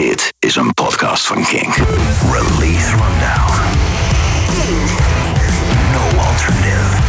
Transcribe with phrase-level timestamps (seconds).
[0.00, 1.74] Dit is een podcast van Kink.
[2.32, 3.60] Release Rundown.
[5.92, 7.02] No alternative.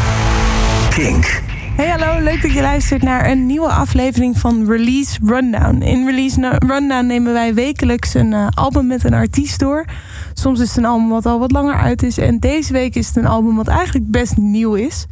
[0.90, 1.42] Kink.
[1.76, 5.82] Hey hallo, leuk dat je luistert naar een nieuwe aflevering van Release Rundown.
[5.82, 9.86] In Release Rundown nemen wij wekelijks een eh, album met een artiest door.
[10.34, 12.18] Soms is het een album wat al wat langer uit is.
[12.18, 15.06] En deze week is het een album wat eigenlijk best nieuw is.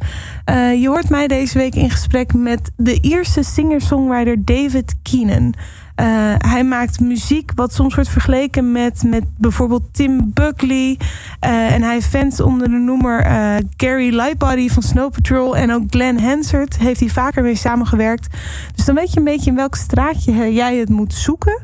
[0.44, 5.54] Eh, je hoort mij deze week in gesprek met de Ierse singer-songwriter David Keenan.
[6.00, 10.98] Eh, hij maakt muziek wat soms wordt vergeleken met, met bijvoorbeeld Tim Buckley.
[11.40, 15.56] Eh, en hij heeft fans onder de noemer eh, Gary Lightbody van Snow Patrol.
[15.56, 18.36] En ook Glenn Hansard heeft hij vaker mee samengewerkt.
[18.74, 21.62] Dus dan weet je een beetje in welk straatje jij het moet zoeken.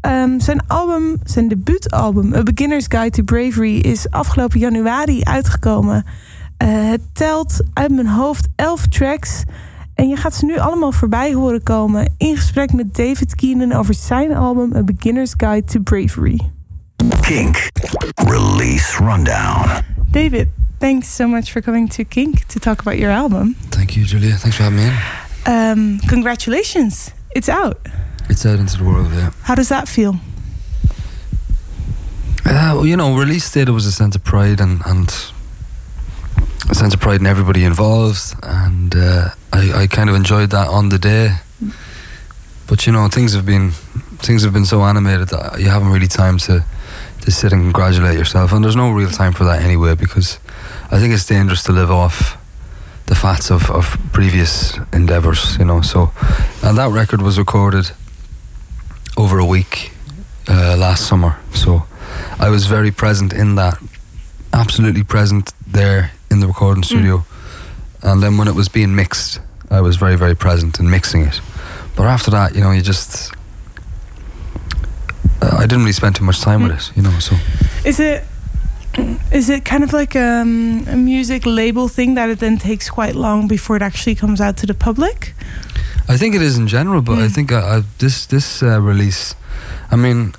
[0.00, 6.04] Ehm, zijn album, zijn debuutalbum, A Beginner's Guide to Bravery, is afgelopen januari uitgekomen.
[6.56, 9.42] Het telt uit mijn hoofd 11 tracks.
[9.94, 13.94] En je gaat ze nu allemaal voorbij horen komen in gesprek met David Keenan over
[13.94, 16.40] zijn album A Beginner's Guide to Bravery.
[17.20, 17.70] Kink.
[18.14, 19.82] Release Rundown.
[20.10, 23.56] David, thanks so much for coming to Kink to talk about your album.
[23.68, 24.36] Thank you, Julia.
[24.36, 25.22] Thanks for having me in.
[25.46, 27.76] Um, congratulations, it's out.
[28.28, 29.30] It's out into the world, yeah.
[29.42, 30.18] How does that feel?
[32.46, 35.10] Uh, well, you know, release date, it was a sense of pride and, and
[36.70, 38.34] a sense of pride in everybody involved.
[38.42, 41.36] And uh, I, I kind of enjoyed that on the day.
[42.66, 43.72] But, you know, things have been
[44.18, 46.64] things have been so animated that you haven't really time to,
[47.20, 48.52] to sit and congratulate yourself.
[48.52, 50.38] And there's no real time for that anyway because
[50.90, 52.38] I think it's dangerous to live off
[53.06, 55.82] the fats of, of previous endeavours, you know.
[55.82, 56.10] So,
[56.62, 57.90] and that record was recorded
[59.16, 59.92] over a week
[60.48, 61.38] uh, last summer.
[61.52, 61.84] So
[62.38, 63.78] I was very present in that,
[64.52, 67.24] absolutely present there in the recording studio.
[68.02, 69.40] And then when it was being mixed,
[69.70, 71.40] I was very, very present in mixing it.
[71.96, 73.32] But after that, you know, you just.
[75.40, 77.36] Uh, I didn't really spend too much time with it, you know, so.
[77.84, 78.24] Is it
[79.32, 83.14] is it kind of like um, a music label thing that it then takes quite
[83.16, 85.34] long before it actually comes out to the public?
[86.08, 87.34] I think it is in general, but I Mm.
[87.34, 89.34] think I, I, this this uh, release,
[89.90, 90.34] I mean,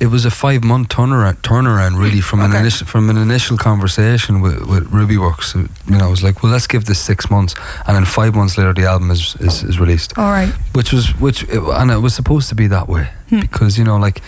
[0.00, 2.60] it was a five month turnaround turnaround really from an Okay.
[2.60, 5.54] initial from an initial conversation with, with Rubyworks.
[5.90, 7.54] You know, I was like, well, let's give this six months,
[7.86, 10.52] and then five months later, the album is is, is released, All right.
[10.74, 13.40] which was which, and it was supposed to be that way Hmm.
[13.40, 14.20] because you know, like.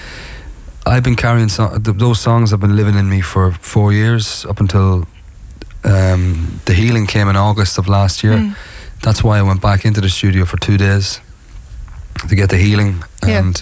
[0.86, 4.44] I've been carrying so- th- those songs have been living in me for four years
[4.44, 5.06] up until
[5.82, 8.54] um, the healing came in August of last year Mm.
[9.02, 11.20] that's why I went back into the studio for two days
[12.28, 13.02] to get the healing.
[13.26, 13.52] Yeah.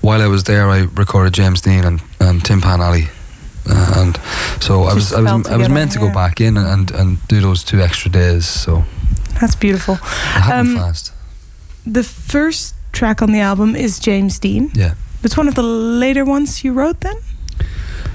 [0.00, 3.08] While I was there, I recorded James Dean and, and Tin Pan Alley.
[3.70, 4.16] Uh, and
[4.62, 7.18] so I was Just I was I was meant to go back in and, and
[7.28, 8.46] do those two extra days.
[8.46, 8.84] So
[9.40, 9.94] That's beautiful.
[9.94, 10.00] it
[10.42, 11.12] happened Um, fast.
[11.92, 14.70] The first track on the album is James Dean.
[14.74, 17.16] Yeah, It's one of the later ones you wrote then?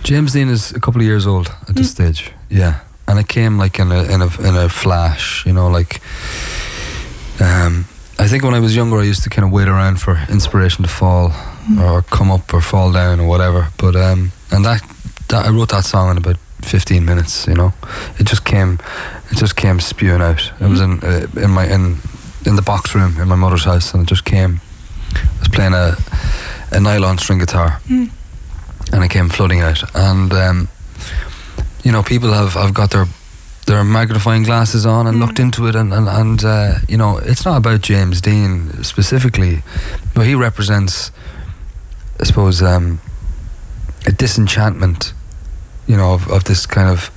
[0.04, 1.92] James Dean is a couple of years old at this Mm.
[1.92, 2.32] stage.
[2.50, 2.74] Yeah,
[3.08, 5.46] and it came like in a in a in a flash.
[5.46, 6.02] You know, like
[7.40, 7.86] um,
[8.20, 10.84] I think when I was younger, I used to kind of wait around for inspiration
[10.84, 11.32] to fall
[11.64, 11.80] Mm.
[11.80, 13.70] or come up or fall down or whatever.
[13.78, 14.82] But um, and that,
[15.30, 17.48] that I wrote that song in about fifteen minutes.
[17.48, 17.72] You know,
[18.20, 18.80] it just came,
[19.32, 20.52] it just came spewing out.
[20.60, 22.00] It was in uh, in my in
[22.46, 24.60] in the box room in my mother's house, and it just came.
[25.16, 25.96] I was playing a
[26.72, 28.10] a nylon string guitar, Mm.
[28.92, 29.82] and it came flooding out.
[29.96, 30.68] And um,
[31.86, 33.08] you know, people have have got their
[33.66, 35.22] their magnifying glasses on and Mm.
[35.22, 39.64] looked into it, and and, and uh, you know, it's not about James Dean specifically,
[40.14, 41.12] but he represents,
[42.20, 43.00] I suppose, um,
[44.06, 45.14] a disenchantment,
[45.88, 47.10] you know, of, of this kind of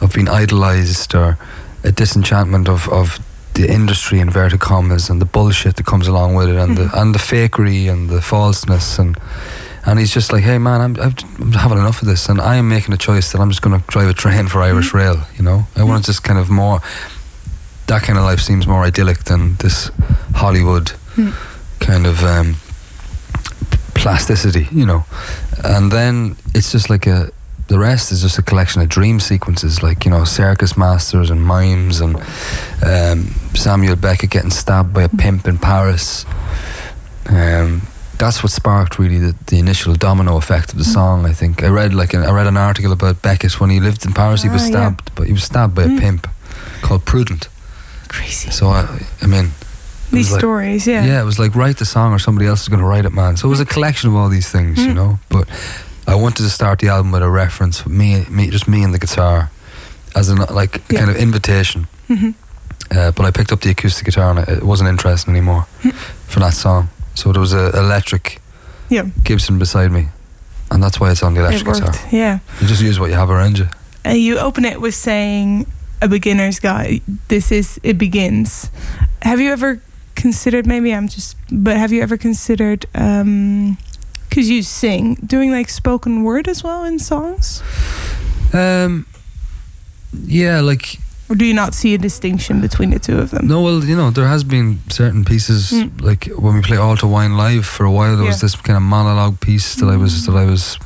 [0.00, 1.38] of being idolized or
[1.84, 3.18] a disenchantment of of
[3.54, 7.14] the industry inverted commas and the bullshit that comes along with it and the and
[7.14, 9.16] the fakery and the falseness and
[9.84, 12.68] and he's just like hey man I'm, I'm having enough of this and I am
[12.68, 15.42] making a choice that I'm just going to drive a train for Irish Rail you
[15.44, 15.66] know?
[15.76, 16.80] I want to just kind of more
[17.88, 19.90] that kind of life seems more idyllic than this
[20.34, 21.34] Hollywood Mm.
[21.80, 22.54] kind of um,
[23.94, 25.04] plasticity you know?
[25.64, 27.30] And then it's just like a
[27.68, 31.42] the rest is just a collection of dream sequences like you know circus masters and
[31.42, 32.16] mimes and
[32.84, 36.24] um, Samuel Beckett getting stabbed by a pimp in Paris.
[37.28, 37.82] Um,
[38.22, 41.68] that's what sparked really the, the initial domino effect of the song I think I
[41.68, 44.48] read like an, I read an article about Beckett when he lived in Paris he
[44.48, 44.70] was Ah, yeah.
[44.72, 45.96] stabbed but he was stabbed by Mm.
[45.96, 46.22] a pimp
[46.82, 47.48] called Prudent
[48.08, 48.50] Crazy.
[48.50, 48.80] so I,
[49.22, 49.50] I mean
[50.12, 51.04] These like- stories, yeah.
[51.04, 53.12] yeah, it was like write the song or somebody else is going to write it,
[53.14, 53.36] man.
[53.36, 54.94] So it was a collection of all these things, you Mm.
[55.00, 55.18] know.
[55.28, 55.46] But
[56.06, 58.98] I wanted to start the album with a reference, me, me, just me and the
[58.98, 59.48] guitar,
[60.14, 60.98] as an like a Yeah.
[61.00, 61.86] kind of invitation.
[62.10, 62.34] Mhm.
[62.90, 65.92] Uh, but I picked up the acoustic guitar and it, wasn't interesting anymore Mm.
[66.28, 66.88] for that song.
[67.22, 68.40] So there was a electric
[68.88, 69.04] Yeah.
[69.22, 70.08] Gibson beside me,
[70.72, 71.94] and that's why it's on the electric it guitar.
[72.10, 72.38] Yeah.
[72.60, 73.68] You just use what you have around you.
[74.04, 75.66] And you open it with saying
[76.00, 77.00] a beginner's guide.
[77.28, 78.70] This is it begins.
[79.22, 79.80] Have you ever
[80.16, 80.66] considered?
[80.66, 81.36] Maybe I'm just.
[81.52, 82.86] But have you ever considered?
[82.94, 83.78] um
[84.28, 87.62] because you sing, doing like spoken word as well in songs,
[88.52, 89.04] Um,
[90.26, 90.98] yeah, like
[91.28, 93.46] or do you not see a distinction between the two of them?
[93.46, 96.00] no, well, you know, there has been certain pieces Mm.
[96.00, 98.16] like when we play Altar Wine live for a while.
[98.16, 100.78] There was this kind of monologue piece that I was that I was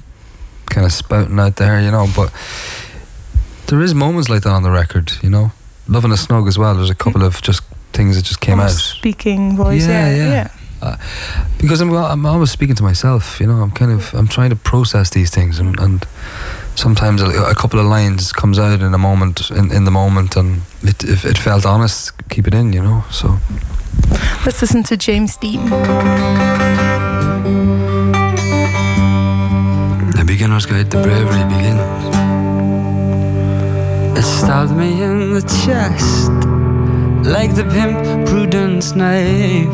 [0.66, 2.06] kind of spouting out there, you know.
[2.14, 2.30] But
[3.66, 5.50] there is moments like that on the record, you know.
[5.88, 6.74] Love in a Snug as well.
[6.74, 7.62] There's a couple of just
[7.92, 8.70] things that just came out.
[8.70, 9.86] Speaking voice.
[9.86, 10.48] Yeah, Yeah, yeah.
[10.82, 10.96] yeah.
[11.58, 13.40] because I'm I'm always speaking to myself.
[13.40, 16.04] You know, I'm kind of I'm trying to process these things, and, and
[16.76, 20.36] sometimes a, a couple of lines comes out in a moment in, in the moment,
[20.36, 22.72] and it, if it felt honest, keep it in.
[22.72, 23.38] You know, so
[24.44, 25.64] Let's listen to James Dean.
[30.14, 32.16] The beginner's guide to bravery begins.
[34.18, 36.30] It stabbed me in the chest
[37.26, 39.68] like the pimp Prudent's knife.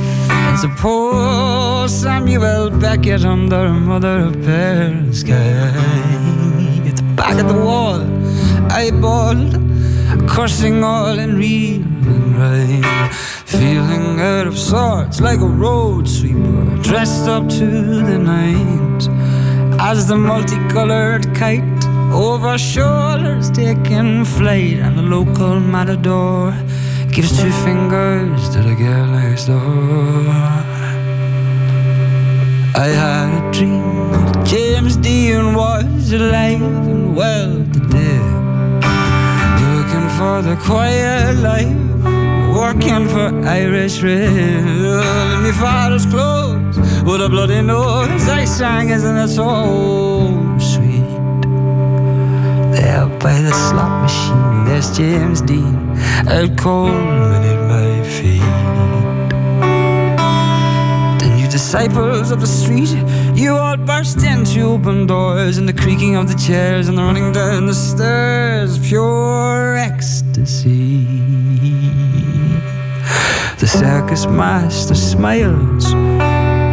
[0.53, 6.52] It's a poor Samuel Beckett under Mother of Pearl sky.
[7.23, 8.01] Back at the wall,
[8.79, 9.53] eyeballed,
[10.29, 11.39] cursing all and
[12.37, 13.11] right.
[13.47, 17.67] Feeling out of sorts like a road sweeper, dressed up to
[18.09, 19.09] the nines
[19.79, 26.51] as the multicolored kite over shoulders taking flight, and the local matador
[27.13, 30.72] gives two fingers to the girl next door.
[32.83, 38.19] I had a dream that James Dean was alive and well today,
[39.63, 41.79] looking for the quiet life.
[42.53, 48.29] Working for Irish Rail in my father's clothes with a bloody nose.
[48.29, 51.07] I sang, isn't it so sweet?
[52.75, 55.77] There by the slot machine, there's James Dean
[56.27, 57.62] out cold at
[61.63, 62.91] disciples of the street,
[63.37, 67.31] you all burst into open doors and the creaking of the chairs and the running
[67.31, 71.07] down the stairs, pure ecstasy.
[73.61, 75.87] The circus master smiles,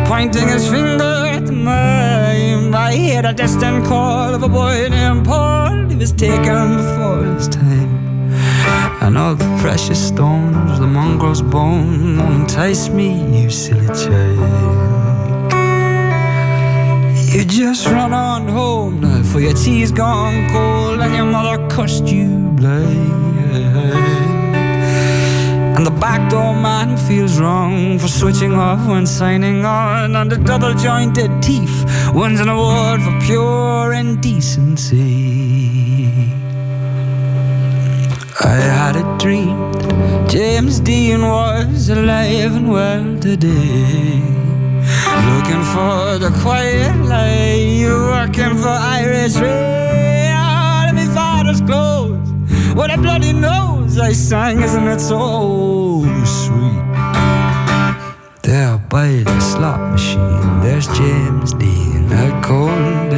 [0.09, 2.73] pointing his finger at the mime.
[2.73, 5.87] I hear the distant call of a boy named Paul.
[5.87, 7.98] He was taken before his time.
[9.01, 13.09] And all the precious stones, the mongrel's bone, won't entice me,
[13.41, 14.89] you silly child.
[17.33, 22.07] You just run on home now, for your tea's gone cold and your mother cursed
[22.07, 23.19] you blind.
[25.77, 30.15] And the backdoor man feels wrong for switching off when signing on.
[30.15, 31.71] And the double jointed thief
[32.13, 35.48] wins an award for pure indecency.
[38.49, 44.23] I had a dream that James Dean was alive and well today.
[45.29, 50.93] Looking for the quiet life, working for Irish Rail.
[50.99, 52.27] My father's clothes,
[52.73, 56.85] what a bloody nose I sang, isn't it so sweet?
[58.41, 63.08] There by the slot machine, there's James Dean, out cold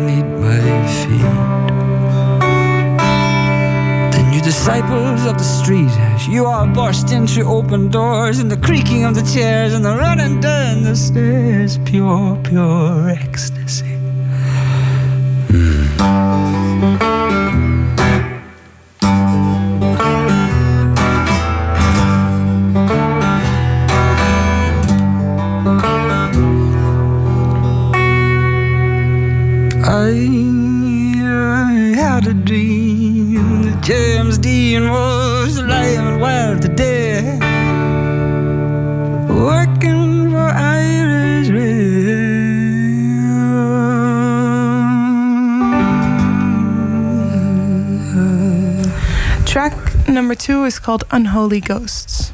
[4.64, 5.90] disciples of the street,
[6.32, 10.40] you all burst into open doors, and the creaking of the chairs, and the running
[10.40, 14.01] down the stairs, pure, pure ecstasy.
[50.42, 52.34] Two is called Unholy Ghosts.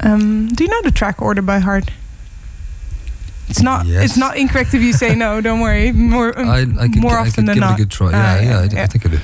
[0.00, 1.90] Um, do you know the track order by heart?
[3.48, 3.86] It's not.
[3.86, 4.04] Yes.
[4.04, 5.40] It's not incorrect if you say no.
[5.46, 5.92] Don't worry.
[5.92, 6.38] More.
[6.38, 7.70] um, I, I could, more I often could than give not.
[7.70, 8.10] it a good try.
[8.12, 8.82] Ah, Yeah, yeah, I, yeah.
[8.82, 9.18] I think I do.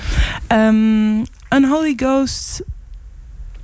[0.50, 2.62] Um, Unholy Ghosts.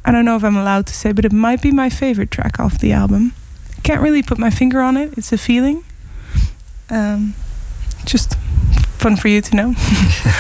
[0.04, 2.60] I don't know if I'm allowed to say, but it might be my favorite track
[2.60, 3.32] off the album.
[3.82, 5.16] Can't really put my finger on it.
[5.16, 5.84] It's a feeling.
[6.90, 7.34] Um,
[8.04, 8.34] just
[8.98, 9.68] fun for you to know.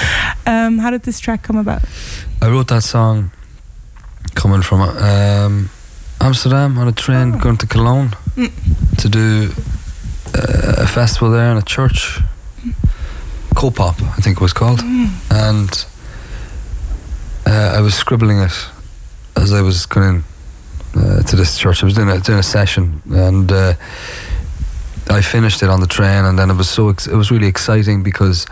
[0.46, 1.82] um, how did this track come about?
[2.42, 3.30] I wrote that song
[4.40, 5.70] coming from um,
[6.20, 7.38] Amsterdam on a train Oh.
[7.38, 8.50] going to Cologne Mm.
[8.98, 9.50] to do
[10.34, 12.20] uh, a festival there in a church.
[13.54, 14.80] Co-pop, I think it was called,
[15.30, 15.86] and
[17.46, 18.52] uh, I was scribbling it
[19.36, 20.22] as I was going
[20.94, 21.82] uh, to this church.
[21.82, 23.74] I was doing a, doing a session, and uh,
[25.10, 27.48] I finished it on the train, and then it was so ex- it was really
[27.48, 28.46] exciting because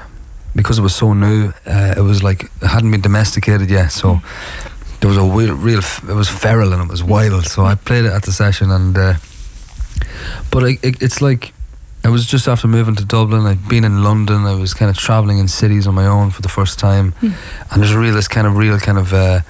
[0.57, 1.52] because it was so new.
[1.66, 4.21] Uh, it was like it hadn't been domesticated yet, so
[5.07, 7.47] there was a real, real it was feral and it was wild.
[7.47, 9.15] So I played it at the session, and uh,
[10.51, 11.53] but I, it, it's like
[12.03, 13.47] I was just after moving to Dublin.
[13.47, 14.47] I'd been in London.
[14.47, 17.81] I was kind of traveling in cities on my own for the first time, and
[17.81, 19.13] there's a real this kind of real kind of.
[19.13, 19.41] Uh,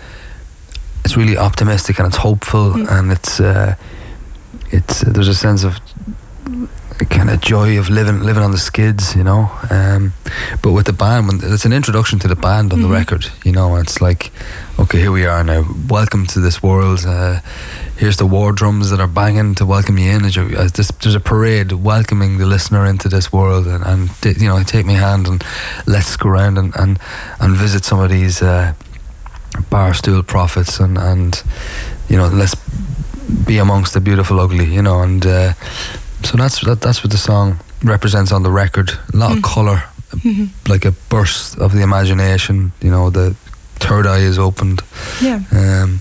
[1.06, 3.76] it's really optimistic and it's hopeful and it's uh,
[4.72, 5.78] it's uh, there's a sense of
[7.10, 9.50] kind of joy of living living on the skids, you know.
[9.70, 10.12] Um,
[10.62, 13.52] but with the band, when it's an introduction to the band on the record, you
[13.52, 13.76] know.
[13.76, 14.32] It's like,
[14.78, 15.64] okay, here we are now.
[15.88, 17.04] Welcome to this world.
[17.06, 17.40] Uh,
[17.96, 20.24] here's the war drums that are banging to welcome you in.
[20.24, 24.10] As you, as this, there's a parade welcoming the listener into this world, and, and
[24.40, 25.44] you know, take my hand and
[25.86, 26.98] let's go around and and,
[27.40, 28.42] and visit some of these.
[28.42, 28.74] Uh,
[29.70, 31.42] barstool prophets and and
[32.10, 32.54] you know let's
[33.46, 35.54] be amongst the beautiful ugly you know and uh,
[36.22, 39.82] so that's that, that's what the song represents on the record a lot of color
[40.68, 43.34] like a burst of the imagination you know the
[43.78, 44.80] third eye is opened
[45.20, 45.40] Yeah.
[45.52, 46.00] um,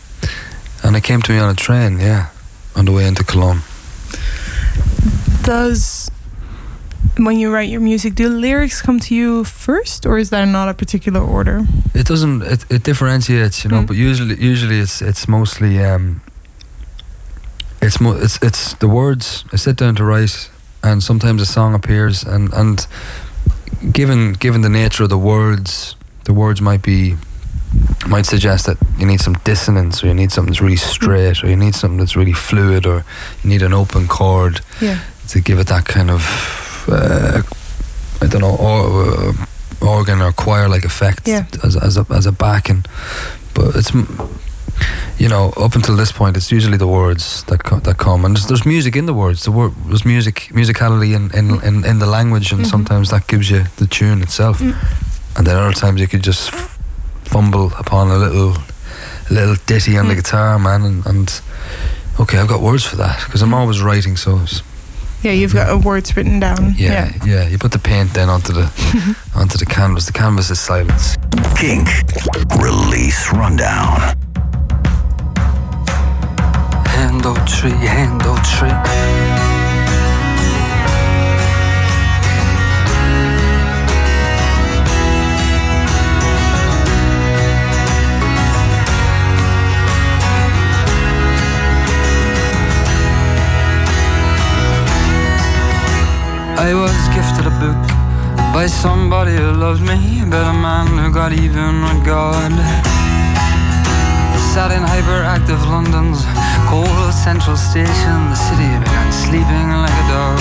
[0.84, 2.30] and it came to me on a train yeah
[2.76, 3.62] on the way into Cologne
[5.44, 6.12] Does
[7.18, 10.68] when you write your music, do lyrics come to you first, or is that not
[10.68, 11.66] a particular order?
[11.94, 12.42] It doesn't.
[12.42, 13.84] It, it differentiates, you know.
[13.84, 13.88] Mm.
[13.88, 16.22] But usually, usually it's it's mostly um,
[17.82, 19.46] it's mo- it's it's the words.
[19.54, 20.50] I sit down to write,
[20.84, 22.86] and sometimes a song appears, and and
[23.94, 27.16] given given the nature of the words, the words might be
[28.08, 31.48] might suggest that you need some dissonance, or you need something that's really straight, or
[31.50, 33.04] you need something that's really fluid, or
[33.44, 35.00] you need an open chord Yeah.
[35.30, 36.22] to give it that kind of
[36.88, 37.42] uh,
[38.22, 39.34] I don't know or, uh,
[39.82, 41.46] organ or choir like effect Yeah.
[41.64, 42.86] as as a as a backing.
[43.54, 43.92] But it's
[45.18, 48.36] you know up until this point it's usually the words that co- that come and
[48.36, 49.44] there's, there's music in the words.
[49.44, 52.70] The word there's music musicality in in, in, in the language and Mhm.
[52.70, 54.60] sometimes that gives you the tune itself.
[54.60, 54.76] Mm.
[55.38, 56.75] And then other times you could just f-
[57.36, 58.54] fumble upon a little
[59.30, 60.18] a little ditty on the Mm.
[60.24, 61.42] guitar, man, and, and
[62.18, 64.62] okay, I've got words for that because I'm always writing, so it's,
[65.22, 66.76] Yeah, you've got uh, words written down.
[66.78, 68.66] yeah, yeah, You put the paint then onto the
[69.36, 70.06] onto the canvas.
[70.06, 71.18] The canvas is silence.
[71.58, 71.90] Kink.
[72.64, 74.00] Release Rundown.
[76.96, 79.45] Hand o' tree, hand o' tree.
[96.58, 97.76] I was gifted a book
[98.56, 102.52] by somebody who loved me, but a man who got even with God.
[104.56, 106.24] Sat in hyperactive London's
[106.72, 108.18] cold central station.
[108.32, 110.40] The city began sleeping like a dog.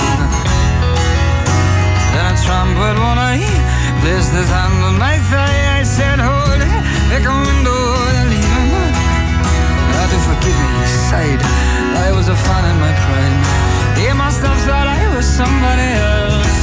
[2.14, 3.42] Then a tramp with one eye
[4.00, 5.80] placed his hand on my thigh.
[5.80, 6.78] I said, Hold it,
[7.11, 7.80] pick a window,
[8.30, 8.71] him.
[9.99, 11.42] Ah, do forgive me, he sighed.
[12.06, 13.38] I was a fan in my prime.
[13.99, 16.59] He must have thought I somebody else.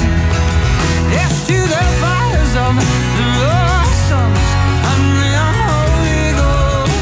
[1.15, 4.48] Yes, to the fires of the Lord's sons
[4.91, 7.00] and the unholy ghost.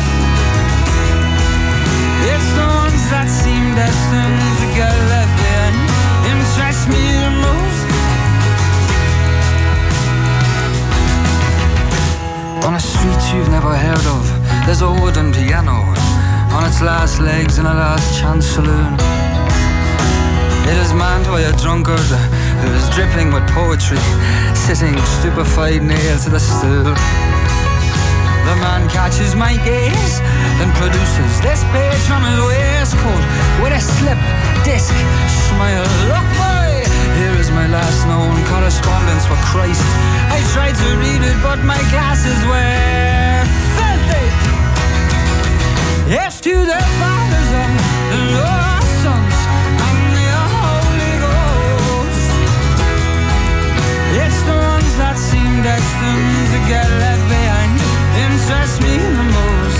[2.29, 5.77] It's the ones that seem destined to get left behind
[6.29, 7.87] interest me the most.
[12.61, 14.23] On a street you've never heard of,
[14.67, 15.81] there's a wooden piano
[16.53, 19.18] on its last legs in a last chance saloon.
[20.69, 21.97] It is manned by a drunkard
[22.61, 23.97] who is dripping with poetry,
[24.53, 26.93] sitting stupefied near to the stool.
[28.45, 30.15] The man catches my gaze,
[30.61, 33.23] then produces this page from his waistcoat
[33.65, 34.21] with a slip
[34.61, 34.93] disc
[35.49, 35.89] smile.
[36.05, 36.85] Look, boy,
[37.17, 39.81] here is my last known correspondence with Christ.
[40.29, 43.41] I tried to read it, but my glasses were
[43.73, 44.27] filthy.
[46.13, 47.69] Yes, to the fathers of
[48.13, 48.78] the lost
[54.99, 57.79] that seem destined to get left behind
[58.19, 59.79] interest me the most.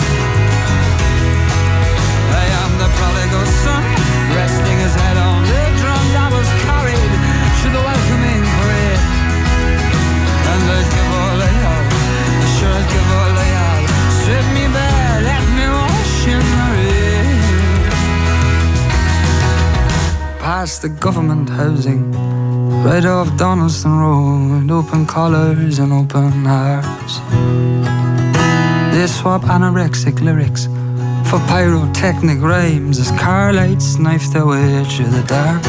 [2.39, 3.83] I am the prodigal son,
[4.39, 7.13] resting his head on the drum that was carried
[7.61, 9.03] to the welcoming parade.
[10.51, 11.87] And I'd give all I have,
[12.55, 13.83] sure I'd give all I have.
[14.23, 17.43] Strip me bare, let me wash in the rain.
[20.39, 22.07] Past the government housing
[22.81, 27.19] Right off Donaldson Road, open collars and open hearts.
[28.95, 30.67] They swap anorexic lyrics
[31.29, 35.61] for pyrotechnic rhymes as car lights knife their way through the dark.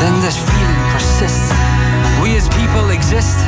[0.00, 1.50] Then this feeling persists.
[2.22, 3.38] We as people exist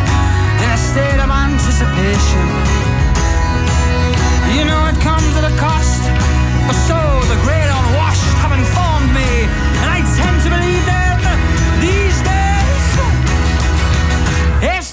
[0.65, 2.47] in a state of anticipation.
[4.57, 6.03] You know it comes at a cost,
[6.88, 7.08] so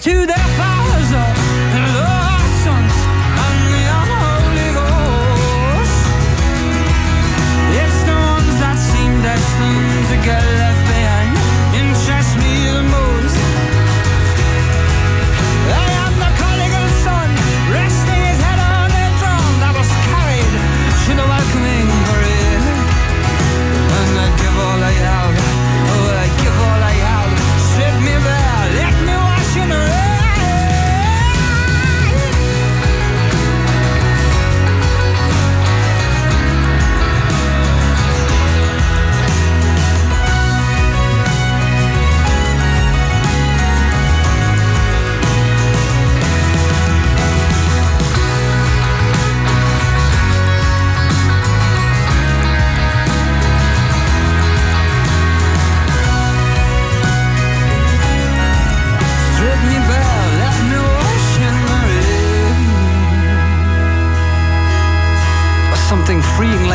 [0.05, 2.95] to their fathers, and their sons,
[3.45, 6.01] and the ghost.
[7.81, 10.64] It's the ones that seem destined to get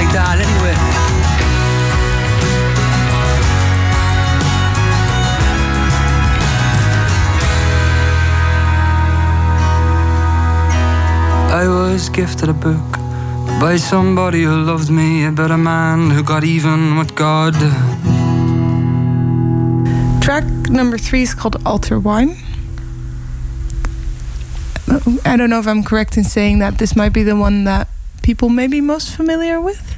[0.01, 0.77] like that, anyway.
[11.53, 12.93] I was gifted a book
[13.61, 17.55] by somebody who loved me, about a man who got even with God.
[20.23, 22.37] Track number three is called Altar Wine.
[25.27, 27.89] I don't know if I'm correct in saying that this might be the one that
[28.23, 29.90] people may be most familiar with.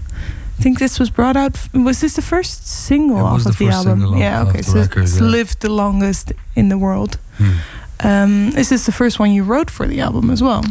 [0.63, 1.59] I think this was brought out.
[1.75, 4.17] Was this the first single It off of the the, album?
[4.17, 4.63] yeah, okay.
[4.63, 5.27] so record, it's yeah.
[5.27, 7.19] lived the longest in the world.
[7.39, 8.07] Hmm.
[8.07, 10.63] Um, is this the first one you wrote for the album as well?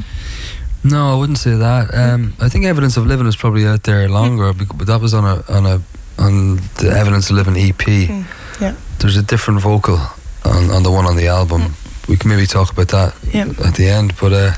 [0.83, 1.93] No, I wouldn't say that.
[1.93, 5.13] Um, I think Evidence of Living was probably out there longer, bec- but that was
[5.13, 5.81] on a on a
[6.17, 7.85] on the Evidence of Living EP.
[8.07, 8.25] Mm,
[8.61, 8.75] yeah.
[8.99, 9.97] There's a different vocal
[10.45, 11.73] on, on the one on the album.
[12.07, 13.67] We can maybe talk about that Yeah.
[13.67, 14.13] at the end.
[14.21, 14.51] But uh,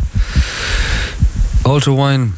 [1.65, 2.33] Altar Wine.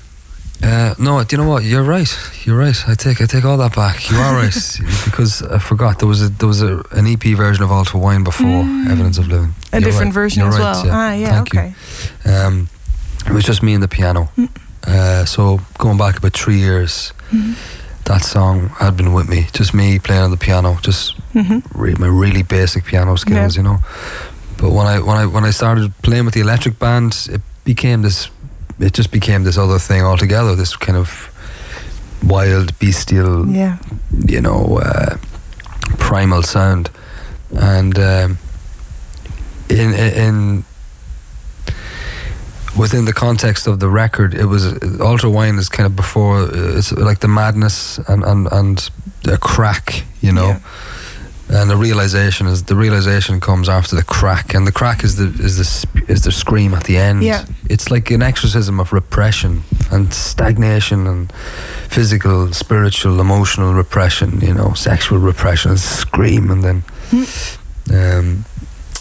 [0.65, 1.63] Uh, no, do you know what?
[1.63, 2.09] You're right.
[2.43, 2.75] You're right.
[2.87, 4.09] I take I take all that back.
[4.09, 7.63] You are right because I forgot there was a there was a, an EP version
[7.63, 8.89] of Altar Wine before Mm.
[8.89, 9.53] Evidence of Living.
[9.71, 10.21] A You're different right.
[10.21, 10.91] version You're as right, well.
[10.91, 11.59] Ah, yeah, Thank you.
[11.59, 11.75] okay.
[12.45, 12.67] Um,
[13.27, 14.29] it was just me and the piano.
[14.37, 14.49] Mm.
[14.87, 17.55] Uh, so going back about three years, Mhm.
[18.05, 19.47] that song had been with me.
[19.53, 21.61] Just me playing on the piano, just Mhm.
[21.75, 23.61] re- my really basic piano skills, Yeah.
[23.61, 23.79] you know.
[24.57, 28.01] But when I when I when I started playing with the electric band, it became
[28.01, 28.29] this.
[28.79, 30.55] It just became this other thing altogether.
[30.55, 31.29] This kind of
[32.23, 33.77] wild, bestial, Yeah.
[34.27, 35.17] you know, uh,
[35.97, 36.89] primal sound,
[37.57, 38.37] and um,
[39.69, 40.63] in in
[42.77, 44.65] within the context of the record, it was
[44.99, 48.89] Altar Wine is kind of before uh, it's like the madness and and and
[49.23, 50.47] the crack, you know.
[50.47, 50.59] Yeah.
[51.47, 55.27] And the realization is the realization comes after the crack, and the crack is the
[55.43, 57.23] is the is the scream at the end.
[57.23, 57.45] Yeah.
[57.69, 61.31] it's like an exorcism of repression and stagnation and
[61.89, 64.41] physical, spiritual, emotional repression.
[64.41, 66.83] You know, sexual repression, and scream, and then
[67.93, 68.45] um,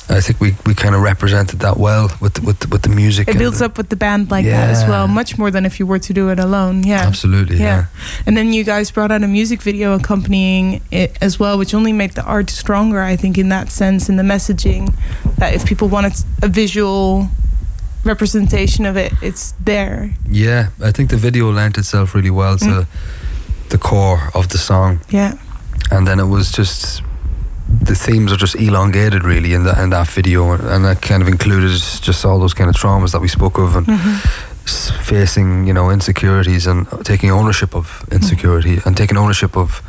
[0.08, 3.26] I think we, we kind of represented that well with the, with with the music.
[3.28, 5.80] It builds the- up with the band like that as well, much more than if
[5.80, 6.82] you were to do it alone.
[6.84, 7.06] Yeah.
[7.06, 7.86] Absolutely, yeah.
[8.26, 11.92] And then you guys brought out a music video accompanying it as well, which only
[11.92, 14.94] made the art stronger, I think, in that sense, in the messaging.
[15.38, 16.12] That if people wanted
[16.42, 17.28] a visual
[18.04, 20.10] representation of it, it's there.
[20.28, 22.86] Yeah, I think the video lent itself really well to Mm.
[23.70, 25.34] the core of the song, Yeah.
[25.90, 27.02] and then it was just
[27.82, 31.28] the themes are just elongated really in that in that video, and that kind of
[31.28, 31.70] included
[32.02, 34.20] just all those kind of traumas that we spoke of and Mhm.
[35.02, 39.82] facing you know insecurities and taking ownership of insecurity and taking ownership of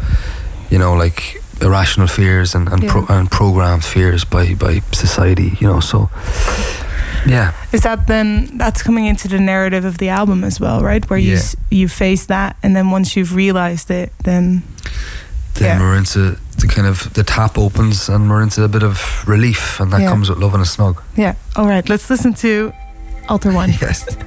[0.69, 5.67] you know like irrational fears and and, pro- and programmed fears by by society you
[5.67, 6.09] know so
[7.25, 11.09] yeah Is that then that's coming into the narrative of the album as well, right?
[11.09, 11.39] Where you Yeah.
[11.39, 14.61] s- you face that, and then once you've realized it, then
[15.53, 15.79] then Yeah.
[15.79, 19.79] we're into the kind of the tap opens and we're into a bit of relief
[19.79, 20.09] and that Yeah.
[20.09, 21.35] comes with love and a snug yeah.
[21.55, 22.71] All right, let's listen to
[23.29, 24.03] Altar Wine Yes.
[24.05, 24.17] first.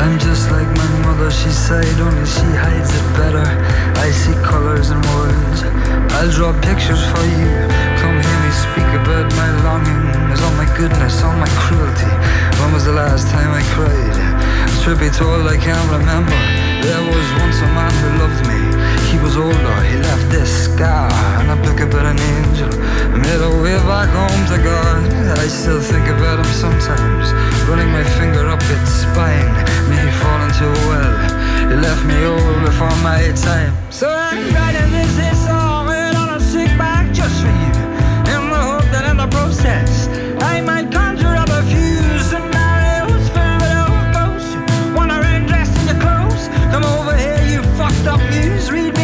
[0.00, 3.44] I'm just like my mother, she sighed, only she hides it better.
[4.00, 5.60] I see colors and words.
[6.16, 7.52] I'll draw pictures for you.
[8.00, 12.08] Come hear me speak about my longings, all my goodness, all my cruelty.
[12.58, 14.16] When was the last time I cried?
[14.82, 16.40] Truth be told, I can't remember.
[16.80, 18.79] There was once a man who loved me.
[19.10, 22.70] He was older, he left this scar and a book about an angel.
[23.18, 25.02] Made a way back home to God.
[25.38, 27.32] I still think about him sometimes,
[27.68, 29.52] running my finger up its spine.
[29.90, 31.70] May he fall into a well.
[31.70, 33.74] He left me old before my time.
[33.90, 37.74] So I'm writing this hit song right on a sick bag just for you.
[38.34, 40.08] In the hope that in the process,
[40.40, 41.98] I might conjure up a few
[42.30, 44.54] scenarios filled with old ghosts.
[44.96, 46.48] Wanna rain dressed in your clothes?
[46.72, 48.70] Come over here, you fucked up news.
[48.70, 48.99] Read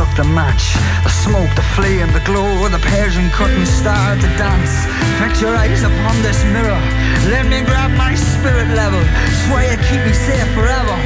[0.00, 0.72] struck the match.
[1.04, 4.72] The smoke, the flame, the glow, the Persian curtain started to dance.
[5.20, 6.80] Fix your eyes upon this mirror,
[7.28, 9.02] let me grab my spirit level.
[9.44, 10.96] Swear you keep me safe forever.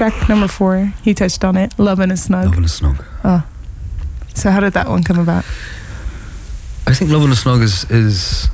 [0.00, 1.78] Track number four, he touched on it.
[1.78, 2.46] Love and a snug.
[2.46, 3.04] Love in a Snug.
[4.32, 5.44] So how did that one come about?
[6.86, 8.48] I think Love Loving a Snug is is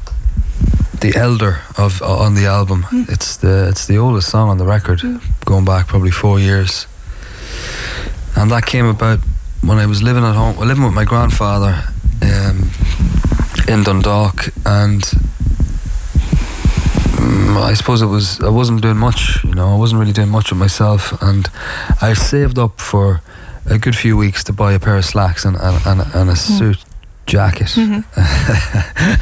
[1.01, 2.85] the elder of uh, on the album.
[2.91, 5.03] It's the it's the oldest song on the record,
[5.45, 6.89] going back probably four years.
[8.35, 9.21] And that came about
[9.63, 11.81] when I was living at home, living with my grandfather
[12.23, 12.73] um,
[13.69, 15.05] in Dundalk, and
[17.63, 19.45] I suppose it was I wasn't doing much.
[19.45, 21.49] You know, I wasn't really doing much of myself, and
[22.03, 23.21] I saved up for
[23.67, 26.37] a good few weeks to buy a pair of slacks and and, and, and a
[26.37, 26.85] suit
[27.27, 27.77] jacket.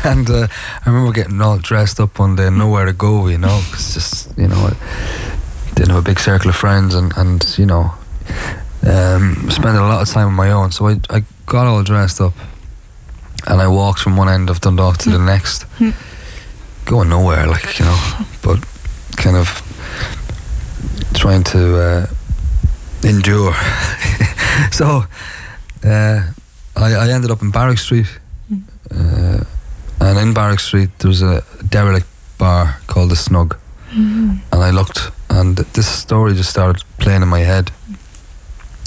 [0.05, 0.47] and uh,
[0.85, 3.29] I remember getting all dressed up one day, nowhere to go.
[3.29, 7.12] You know, 'cause just you know, I didn't have a big circle of friends, and
[7.16, 7.92] and you know,
[8.87, 10.70] um, spending a lot of time on my own.
[10.73, 12.35] So I I got all dressed up,
[13.47, 15.64] and I walked from one end of Dundalk to the next,
[16.85, 17.99] going nowhere, like you know,
[18.42, 18.59] but
[19.16, 19.49] kind of
[21.14, 22.07] trying to uh,
[23.03, 23.53] endure.
[24.70, 25.05] so
[25.85, 26.20] uh,
[26.77, 28.07] I, I ended up in Barrack Street,
[28.90, 29.44] uh,
[30.01, 32.07] and in Barrack Street there was a derelict
[32.38, 33.57] bar called the Snug,
[33.90, 37.70] and I looked, and this story just started playing in my head,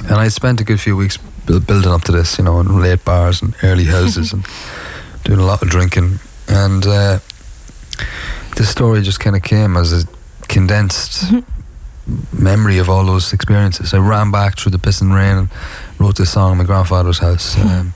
[0.03, 2.79] and I spent a good few weeks bu- building up to this, you know, in
[2.81, 4.45] late bars and early houses and
[5.23, 6.85] doing a lot of drinking, and
[8.55, 10.07] this story just kind of came as a
[10.47, 11.31] condensed
[12.31, 13.93] memory of all those experiences.
[13.93, 15.49] I ran back through the piss and rain and
[15.99, 17.57] wrote this song in my grandfather's house.
[17.57, 17.93] Um,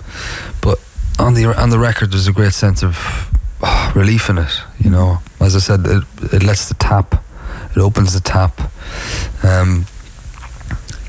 [0.62, 0.80] but
[1.18, 2.96] on the on the record, there's a great sense of
[3.62, 4.52] ah, relief in it.
[4.80, 7.24] You know, as I said, it, it lets the tap,
[7.76, 8.60] it opens the tap,
[9.44, 9.86] um,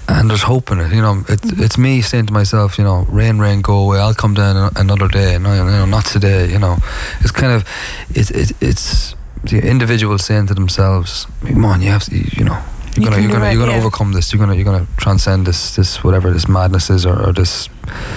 [0.08, 0.92] and there's hope in it.
[0.92, 3.98] You know, it, it's me saying to myself, you know, rain, rain, go away.
[3.98, 5.38] I'll come down another day.
[5.38, 6.50] No, you know, not today.
[6.50, 6.76] You know,
[7.20, 7.64] it's kind of
[8.10, 12.58] it's it, it's the individual saying to themselves, "Come on, you have to, you know."
[12.94, 13.78] You're You gonna, you're gonna, it, you're gonna yeah.
[13.86, 14.32] overcome this.
[14.32, 17.70] You're gonna, you're gonna transcend this, this whatever this madness is or, or this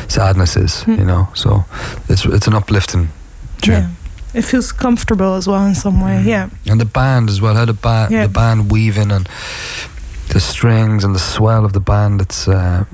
[0.10, 0.84] sadness is.
[0.84, 0.95] Hmm.
[1.00, 1.63] You know, so
[2.10, 3.08] it's it's an uplifting
[3.62, 3.74] tune.
[3.74, 3.89] Yeah.
[4.34, 6.21] It feels comfortable as well in some way.
[6.26, 6.50] Yeah.
[6.69, 8.24] And the band as well, how the band Yeah.
[8.28, 9.30] the band weaving and
[10.30, 12.22] the strings and the swell of the band.
[12.22, 12.86] It's uh,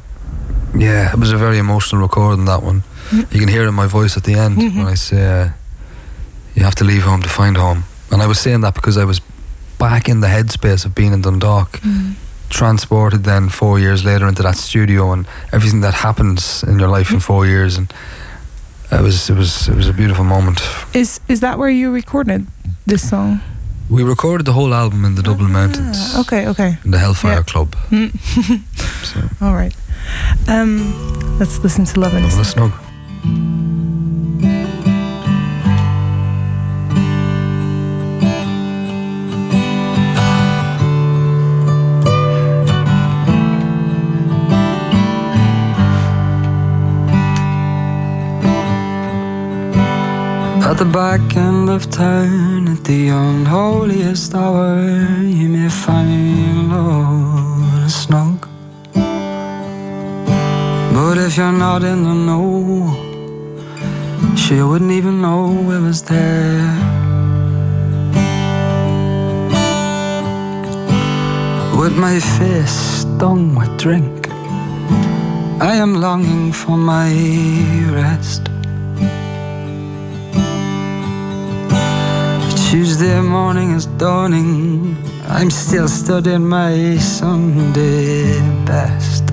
[0.76, 2.84] yeah, it was a very emotional recording that one.
[3.12, 5.50] You can hear it in my voice at the end when I say uh,
[6.56, 7.84] you have to leave home to find home.
[8.12, 9.22] And I was saying that because I was
[9.78, 11.82] back in the headspace of being in Dundalk
[12.50, 17.12] transported then four years later into that studio and everything that happens in your life
[17.12, 17.94] in four years and
[18.92, 20.62] it was it was it was a beautiful moment.
[20.94, 22.46] Is is that where you recorded
[22.86, 23.40] this song?
[23.92, 25.98] We recorded the whole album in the Dublin Mountains.
[26.00, 26.78] Ah, okay, okay.
[26.86, 27.44] In the Hellfire Yeah.
[27.44, 27.76] Club.
[29.04, 29.76] So All right.
[30.48, 30.94] Um,
[31.40, 32.72] let's listen to Love in a Love Snug.
[50.72, 54.80] At the back end of town, at the unholiest hour,
[55.22, 58.48] you may find love snug.
[60.94, 62.96] But if you're not in the know,
[64.38, 66.74] she wouldn't even know it was there.
[71.82, 74.30] With my face stung with drink,
[75.60, 77.12] I am longing for my
[77.92, 78.48] rest.
[82.72, 84.96] Tuesday morning is dawning.
[85.28, 89.28] I'm still studying my Sunday best.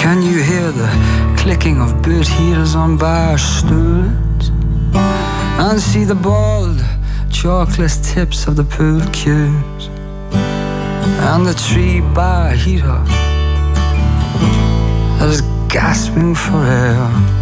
[0.00, 0.88] Can you hear the
[1.36, 4.48] clicking of boot heels on bar stools?
[5.60, 6.82] And see the bald,
[7.30, 9.88] chocolate tips of the pool cues?
[11.28, 13.04] And the tree bar heater
[15.18, 17.39] that is gasping for air.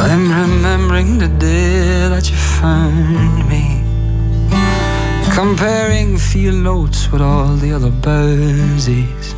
[0.00, 3.78] I'm remembering the day that you found me.
[5.34, 9.34] Comparing field notes with all the other bowsies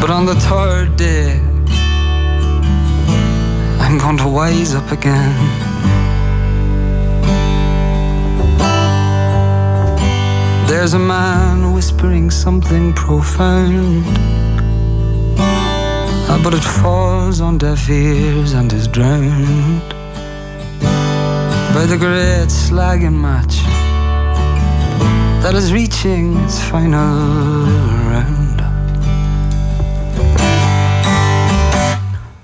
[0.00, 1.40] But on the third day
[3.80, 5.34] I'm going to wise up again.
[10.68, 14.04] There's a man whispering something profound
[16.30, 19.88] Ah, but it falls on deaf ears and is drowned
[21.74, 23.56] by the great slagging match
[25.42, 27.64] that is reaching its final
[28.12, 28.60] round.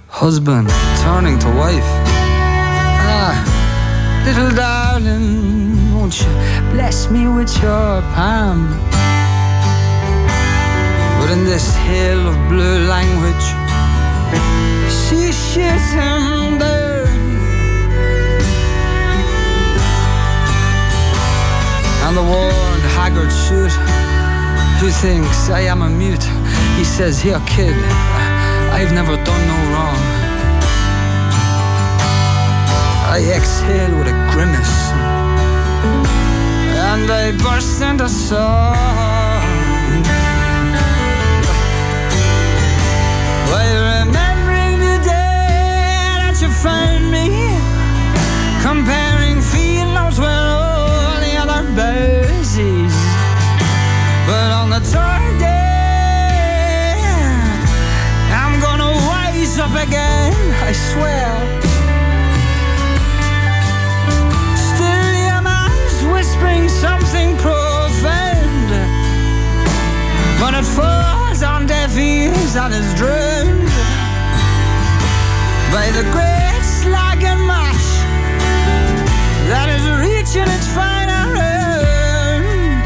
[0.08, 0.70] Husband
[1.02, 1.90] turning to wife.
[3.06, 3.36] Ah,
[4.24, 6.32] little darling, won't you
[6.72, 8.66] bless me with your palm?
[11.20, 13.53] But in this hail of blue language,
[15.56, 17.06] him down.
[22.04, 23.72] And the worn, haggard suit,
[24.80, 26.24] who thinks I am a mute,
[26.76, 27.76] he says, Here, kid,
[28.72, 30.00] I've never done no wrong.
[33.16, 34.90] I exhale with a grimace,
[36.92, 39.44] and I burst into song.
[46.64, 47.29] Found me.
[48.62, 52.96] Comparing field notes with all the other bowsies
[54.27, 56.96] But on the third day
[58.33, 60.33] I'm gonna wise up again,
[60.64, 61.29] I swear.
[64.57, 68.70] Still your man's whispering something profound.
[70.40, 73.68] But it falls on deaf ears and is drowned
[75.70, 76.53] by the great
[79.50, 82.85] that is reaching its final round.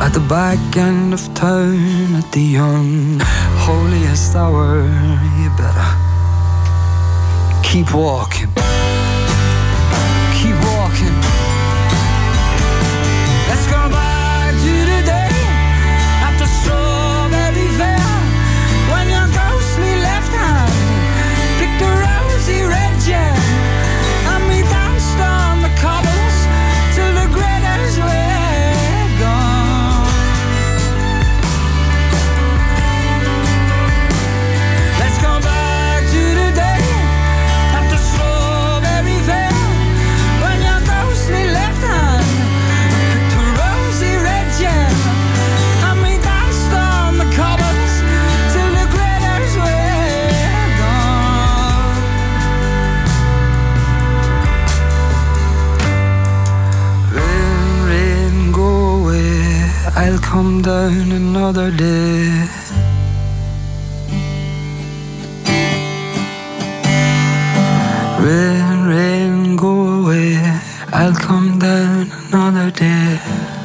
[0.00, 4.82] At the back end of town, at the unholiest hour,
[5.40, 5.90] you better
[7.62, 8.61] keep walking.
[60.04, 62.48] I'll come down another day.
[68.18, 70.34] Rain, rain, go away.
[70.92, 73.61] I'll come down another day.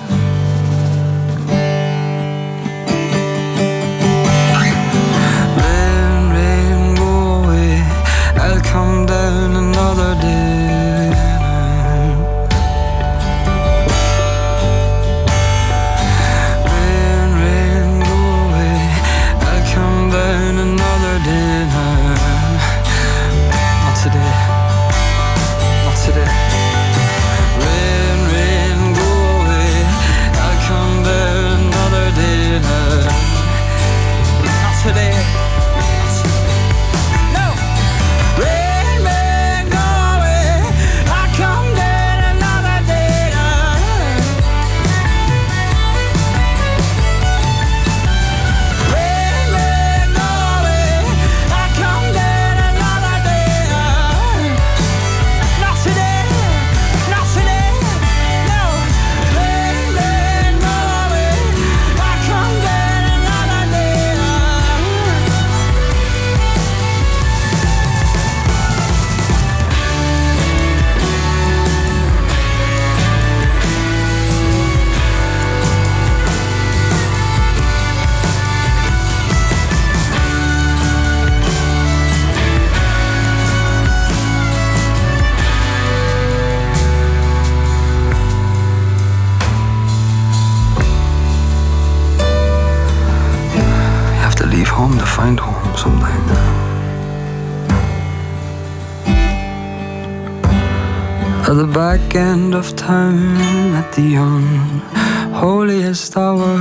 [101.48, 103.36] At the back end of town,
[103.76, 106.60] at the unholiest hour,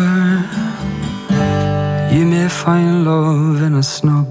[2.10, 4.26] you may find love in a snug.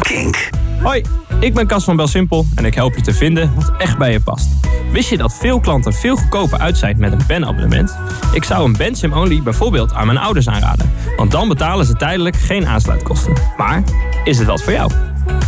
[0.00, 0.50] Kink.
[0.82, 1.04] Hoi,
[1.40, 4.20] ik ben Cas van Belsimpel en ik help je te vinden wat echt bij je
[4.20, 4.48] past.
[4.92, 7.98] Wist je dat veel klanten veel goedkoper uit zijn met een bandabonnement?
[8.32, 10.92] Ik zou een Bandsim Only bijvoorbeeld aan mijn ouders aanraden.
[11.16, 13.32] Want dan betalen ze tijdelijk geen aansluitkosten.
[13.56, 13.82] Maar
[14.24, 14.90] is het wat voor jou?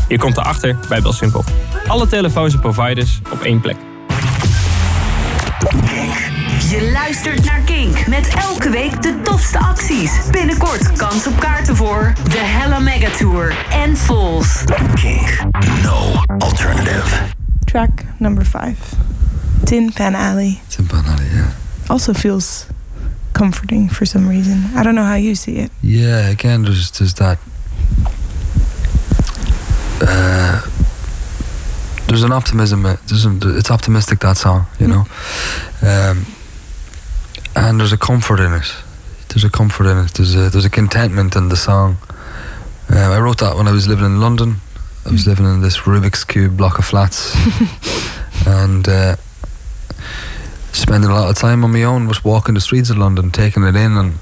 [0.09, 1.45] Je komt erachter bij Belsimpel.
[1.87, 3.77] Alle telefoons en providers op één plek.
[6.69, 10.13] Je luistert naar Kink met elke week de tofste acties.
[10.31, 14.65] Binnenkort kans op kaarten voor de Hella Mega Tour en Falls.
[14.95, 15.39] Kink.
[15.83, 17.17] No alternative.
[17.65, 18.77] Track number five.
[19.65, 20.59] Tin Pan Alley.
[20.67, 20.99] Simple,
[21.33, 21.47] yeah.
[21.87, 22.67] Also feels
[23.33, 24.71] comforting for some reason.
[24.77, 25.71] I don't know how you see it.
[25.81, 27.39] Yeah, again, there's there's that.
[30.03, 30.61] Uh,
[32.09, 32.87] there's an optimism.
[32.87, 35.05] uh, There's an, it's optimistic that song, you know,
[35.83, 36.25] um,
[37.55, 38.75] and there's a comfort in it.
[39.29, 40.13] There's a comfort in it.
[40.15, 41.97] There's a there's a contentment in the song.
[42.89, 44.57] Um, I wrote that when I was living in London.
[45.05, 47.35] I was living in this Rubik's cube block of flats,
[48.47, 49.17] and uh,
[50.73, 53.63] spending a lot of time on my own, just walking the streets of London, taking
[53.65, 54.15] it in, and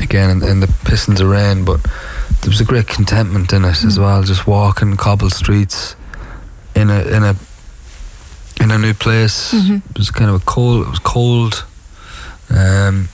[0.00, 1.64] again in, in the pistons of rain.
[1.64, 1.82] But
[2.40, 5.94] there was a great contentment in it as well, just walking cobbled streets
[6.76, 7.34] in a in a
[8.60, 9.52] in a new place.
[9.52, 10.86] It was kind of a cold.
[10.86, 11.64] It was cold.
[12.50, 13.08] Um,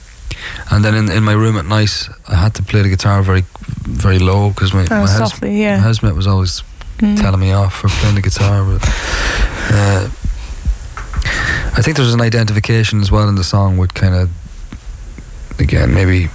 [0.71, 3.43] and then in, in my room at night, I had to play the guitar very,
[3.87, 5.77] very low because my, Oh, my, softly, yeah.
[5.77, 6.63] my housemate was always
[6.99, 7.17] Mm.
[7.19, 8.63] telling me off for playing the guitar.
[8.63, 8.81] But
[9.73, 10.09] uh,
[11.75, 14.29] I think there's an identification as well in the song with kind of,
[15.59, 16.29] again, maybe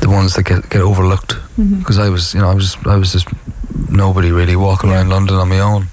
[0.00, 1.36] the ones that get get overlooked
[1.78, 3.28] because I was, you know, I was I was just
[3.88, 4.96] nobody really walking Yeah.
[4.96, 5.88] around London on my own,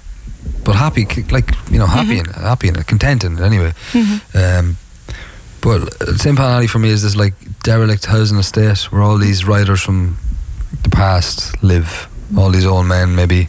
[0.64, 3.72] but happy, like you know, happy and happy and content in it anyway.
[3.92, 4.20] Mhm.
[4.34, 4.76] Um,
[5.60, 9.44] but Tin Pan Alley for me is this like derelict housing estate where all these
[9.44, 10.16] writers from
[10.82, 12.08] the past live.
[12.36, 13.48] All these old men, maybe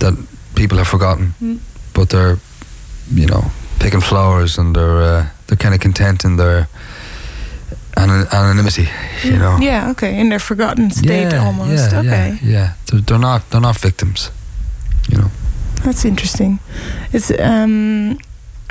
[0.00, 0.14] that
[0.54, 1.58] people have forgotten, Mm.
[1.94, 2.36] but they're,
[3.14, 6.66] you know, picking flowers and they're uh, they're kind of content in their
[7.96, 8.88] anonymity,
[9.22, 9.58] you know.
[9.60, 10.18] Yeah, okay.
[10.18, 11.92] In their forgotten state yeah, almost.
[11.92, 12.38] Yeah, okay.
[12.42, 12.72] yeah, yeah.
[12.86, 14.30] They're, they're not they're not victims,
[15.08, 15.30] you know.
[15.84, 16.58] That's interesting.
[17.12, 18.18] It's um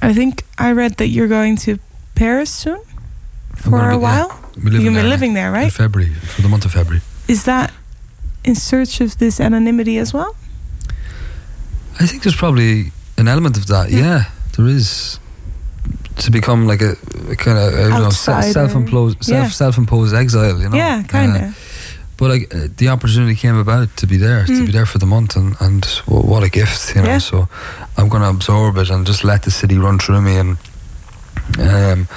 [0.02, 1.78] I think I read that you're going to
[2.16, 2.82] Paris soon
[3.56, 3.96] for a be- yeah.
[3.98, 4.40] while.
[4.58, 5.72] We're You're living be there living there, in right?
[5.72, 7.02] February for the month of February.
[7.28, 7.72] Is that
[8.44, 10.36] in search of this anonymity as well?
[12.00, 13.92] I think there's probably an element of that.
[13.92, 14.00] Yeah.
[14.00, 14.24] Yeah,
[14.58, 15.20] there is.
[16.18, 16.92] To become like a,
[17.32, 19.44] a kind of I don't know, self-imposed, Yeah.
[19.44, 20.60] self, self-imposed exile.
[20.62, 20.78] You know.
[20.78, 21.42] yeah, kind of.
[21.42, 21.52] Uh,
[22.18, 24.66] but like uh, the opportunity came about to be there, to Mm.
[24.66, 27.10] be there for the month, and and wh- what a gift, you know.
[27.10, 27.20] Yeah.
[27.20, 27.48] So
[27.98, 30.58] I'm going to absorb it and just let the city run through me, and
[31.60, 32.08] um,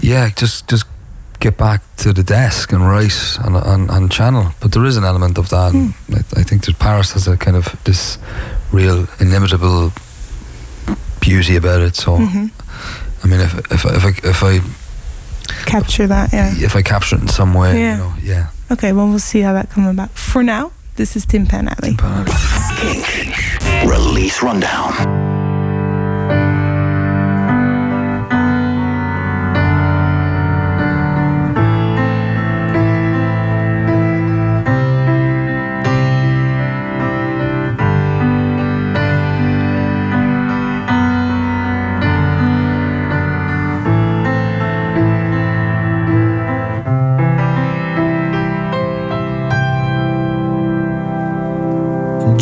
[0.00, 0.84] yeah, just just
[1.40, 4.52] get back to the desk and write and, and, and channel.
[4.60, 5.74] But there is an element of that.
[5.74, 8.18] And I, I think that Paris has a kind of this
[8.72, 9.92] real inimitable
[11.24, 11.96] beauty about it.
[11.96, 12.50] So, Mhm.
[13.22, 14.60] I mean, if if if I if I
[15.66, 16.52] Capture that, yeah.
[16.56, 17.92] if I capture it in some way, Yeah.
[17.92, 18.46] you know, yeah.
[18.70, 20.10] Okay, well, we'll see how that comes about.
[20.14, 21.96] For now, this is Tin Pan Alley.
[21.96, 22.28] But
[23.86, 25.33] Release Rundown.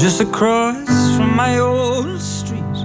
[0.03, 2.77] Just across from my old street,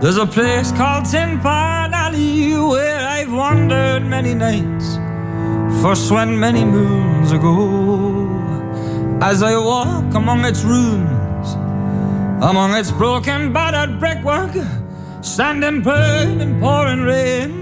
[0.00, 4.94] there's a place called Tin Pan Alley where I've wandered many nights.
[5.82, 8.28] First went many moons ago.
[9.20, 11.54] As I walk among its ruins,
[12.40, 14.54] among its broken, battered brickwork,
[15.20, 17.52] standing burn and pouring rain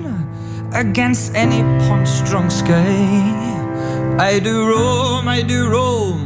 [0.75, 3.01] against any punch-drunk sky.
[4.19, 6.22] I do roam, I do roam.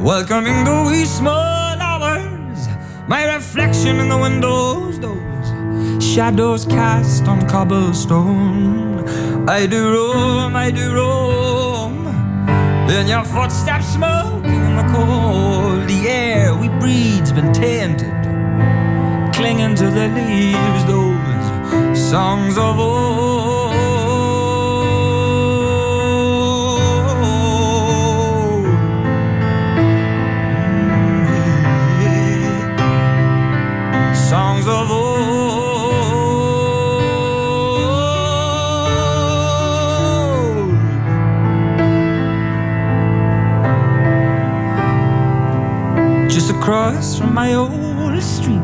[0.00, 1.34] Welcoming the wee small
[1.80, 2.68] hours,
[3.08, 9.08] my reflection in the windows, those shadows cast on cobblestone.
[9.48, 12.06] I do roam, I do roam,
[12.90, 15.88] in your footsteps smoking in the cold.
[15.88, 18.12] The air we breathe's been tainted,
[19.34, 23.13] clinging to the leaves, those songs of old.
[34.66, 35.14] Of old.
[46.30, 48.58] Just across from my old street,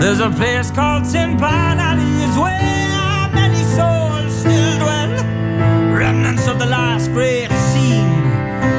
[0.00, 5.24] there's a place called Tin is where many souls still dwell.
[5.94, 8.22] Remnants of the last great scene.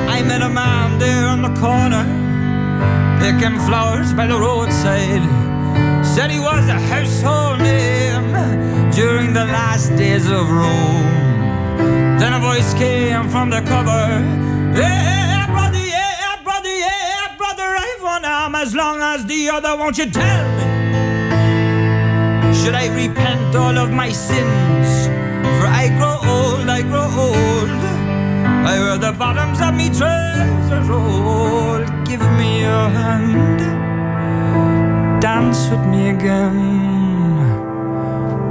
[0.10, 2.04] I met a man there on the corner
[3.20, 5.43] picking flowers by the roadside.
[6.14, 8.32] Said he was a household name
[8.92, 11.10] during the last days of Rome.
[12.20, 14.22] Then a voice came from the cover.
[14.78, 19.76] Yeah, brother, yeah, brother, yeah, brother, I've one arm as long as the other.
[19.76, 20.66] Won't you tell me?
[22.54, 25.08] Should I repent all of my sins?
[25.58, 27.70] For I grow old, I grow old.
[28.70, 31.84] I wear the bottoms of me trousers roll.
[32.06, 33.83] Give me your hand,
[35.24, 36.60] dance with me again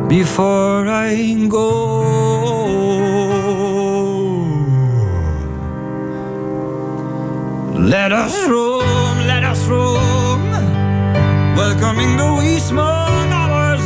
[0.08, 1.68] before I go.
[7.76, 10.40] Let us roam, let us roam,
[11.60, 13.84] welcoming the wee small hours.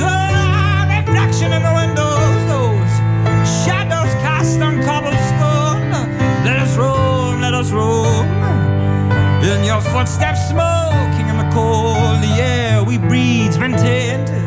[0.97, 2.95] Reflection in the windows, those
[3.65, 5.91] shadows cast on cobblestone.
[6.47, 8.27] Let us roam, let us roam.
[9.43, 14.47] In your footsteps, smoking in the cold, air we breathe's been tainted,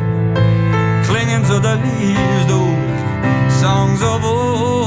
[1.04, 4.79] clinging to the leaves, those songs of old.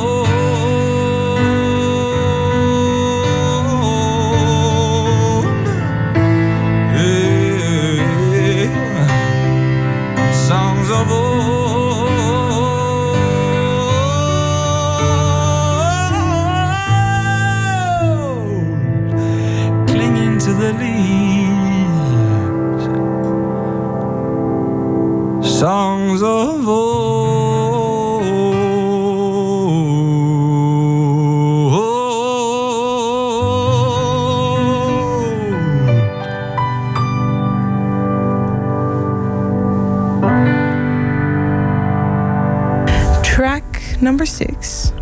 [44.23, 44.93] Number six,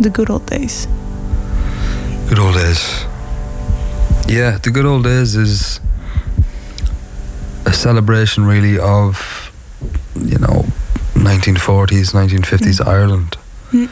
[0.00, 0.88] The Good Old Days.
[2.28, 3.04] Good old days.
[4.26, 5.78] Yeah, the good old days is
[7.66, 9.52] a celebration, really, of
[10.16, 10.64] you know,
[11.14, 13.36] 1940s, 1950s Ireland.
[13.70, 13.88] Mm.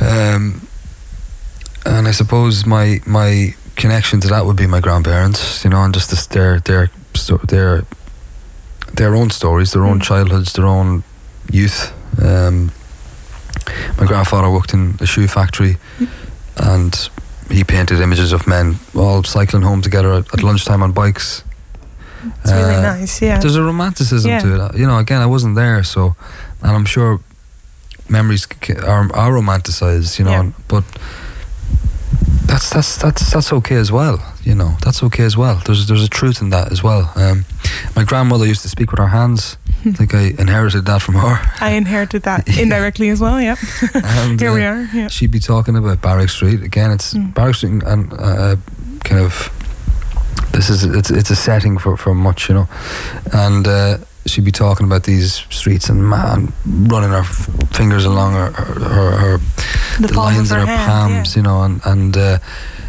[0.00, 0.66] Um,
[1.84, 5.92] and I suppose my my connection to that would be my grandparents, you know, and
[5.92, 6.88] just this, their their
[7.48, 7.84] their
[8.94, 10.08] their own stories, their own Mm.
[10.08, 11.02] childhoods, their own
[11.50, 11.92] youth.
[12.22, 12.70] Um,
[13.98, 15.76] my grandfather worked in a shoe factory,
[16.56, 17.08] and
[17.50, 21.42] he painted images of men all cycling home together at, at lunchtime on bikes.
[22.42, 23.38] It's really Uh, nice, yeah.
[23.38, 24.40] There's a romanticism Yeah.
[24.40, 24.76] to it.
[24.78, 26.14] You know, again, I wasn't there, so,
[26.62, 27.20] and I'm sure
[28.08, 28.46] memories
[28.82, 30.30] are, are romanticized, you know.
[30.30, 30.50] Yeah.
[30.68, 30.84] But
[32.46, 34.76] that's that's that's that's okay as well, you know.
[34.82, 35.60] That's okay as well.
[35.66, 37.10] There's there's a truth in that as well.
[37.16, 37.44] Um,
[37.96, 39.56] my grandmother used to speak with her hands.
[39.92, 41.40] I think I inherited that from her.
[41.60, 43.40] I inherited that indirectly as well.
[43.40, 43.58] Yep.
[43.94, 44.82] And, Here we uh, are.
[44.94, 45.08] Yeah.
[45.08, 46.90] She'd be talking about Barrack Street again.
[46.90, 47.34] It's Mm.
[47.34, 48.56] Barrack Street and uh,
[49.04, 49.50] kind of
[50.52, 52.68] this is it's it's a setting for for much, you know,
[53.32, 53.66] and.
[53.66, 58.52] Uh, She'd be talking about these streets and man running her f- fingers along her
[58.52, 59.38] her, her, her
[60.00, 62.38] The the lines of in her her palms, you know, and and uh,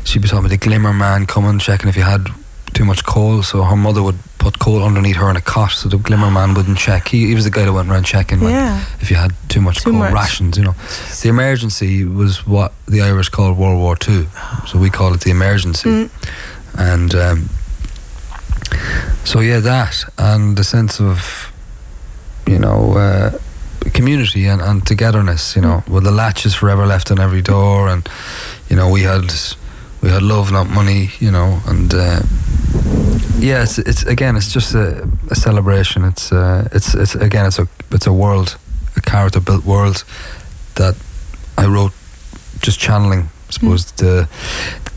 [0.06, 2.28] she'd be talking about the glimmer man coming, checking if you had
[2.74, 3.44] too much coal.
[3.44, 4.16] So her mother would
[4.46, 7.08] put coal underneath her in a cot, so the glimmer man wouldn't check.
[7.08, 8.84] He, he was the guy that went around checking Yeah.
[9.02, 10.14] if you had too much Too coal much.
[10.14, 10.76] rations, you know.
[11.24, 14.28] The emergency was what the Irish called World War Two,
[14.68, 16.10] so we call it the emergency, Mm.
[16.78, 17.50] and um,
[19.24, 21.52] so yeah, that and the sense of
[22.48, 22.94] you know.
[22.98, 23.32] Uh,
[23.94, 28.10] community and, and togetherness you know with the latches forever left on every door and
[28.68, 29.32] you know we had
[30.02, 32.20] we had love not money you know and uh,
[33.40, 36.04] yeah it's it's again it's just a, a celebration.
[36.06, 38.58] It's uh, it's it's again it's a it's a world
[38.98, 40.04] a character built world
[40.76, 40.96] that
[41.58, 41.92] I wrote
[42.62, 44.28] just channeling I suppose the,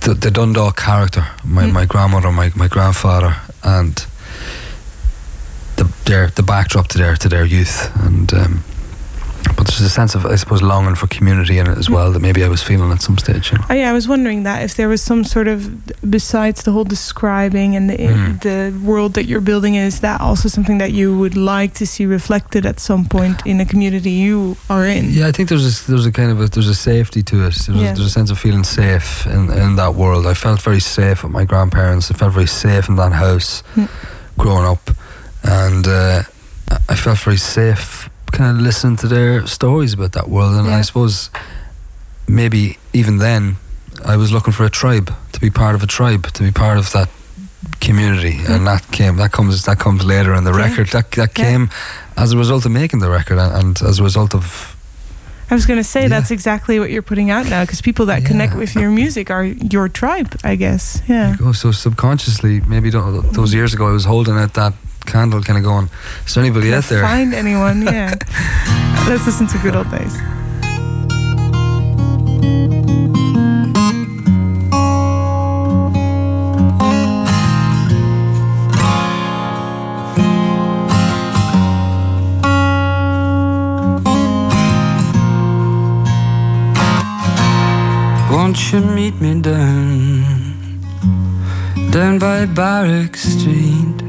[0.00, 1.72] the the Dundalk character my, Mm.
[1.72, 4.06] my grandmother my, my grandfather and
[5.76, 7.90] the their the backdrop to their to their youth.
[8.06, 8.64] And um,
[9.58, 12.22] but there's a sense of I suppose longing for community in it as well that
[12.22, 14.62] maybe I was feeling at some stage you know Oh, yeah, I was wondering that
[14.62, 15.58] if there was some sort of
[16.18, 18.40] besides the whole describing and the Mm.
[18.48, 18.58] the
[18.90, 22.64] world that you're building, is that also something that you would like to see reflected
[22.64, 25.04] at some point in a community you are in?
[25.18, 27.54] Yeah, I think there's a, there's a kind of a, there's a safety to it.
[27.54, 27.90] There's, Yeah.
[27.92, 30.26] a, there's a sense of feeling safe in, in that world.
[30.26, 32.10] I felt very safe with my grandparents.
[32.10, 33.88] I felt very safe in that house Mm.
[34.38, 34.90] growing up,
[35.42, 36.22] and uh,
[36.88, 40.54] I felt very safe kind of listening to their stories about that world.
[40.54, 40.78] And Yeah.
[40.78, 41.30] I suppose
[42.26, 43.56] maybe even then
[44.04, 46.78] I was looking for a tribe to be part of a tribe to be part
[46.78, 47.08] of that
[47.80, 48.64] community, and mm-hmm.
[48.64, 50.64] that came that comes that comes later in the Yeah.
[50.66, 50.88] record.
[50.88, 51.44] That that Yeah.
[51.44, 51.70] came
[52.16, 54.74] as a result of making the record and, and as a result of
[55.50, 58.22] I was going to say that's exactly what you're putting out now, because people that
[58.26, 61.00] connect with your music are your tribe, I guess.
[61.08, 61.36] Yeah.
[61.40, 64.74] Oh, so subconsciously, maybe tho- those years ago, I was holding out that
[65.08, 65.88] candle, kind of going,
[66.26, 67.82] "Is there anybody out there?" Find anyone?
[67.82, 68.14] Yeah.
[69.08, 70.14] Let's listen to good old days.
[88.30, 90.22] Won't you meet me down,
[91.90, 94.07] down by Barrack Street,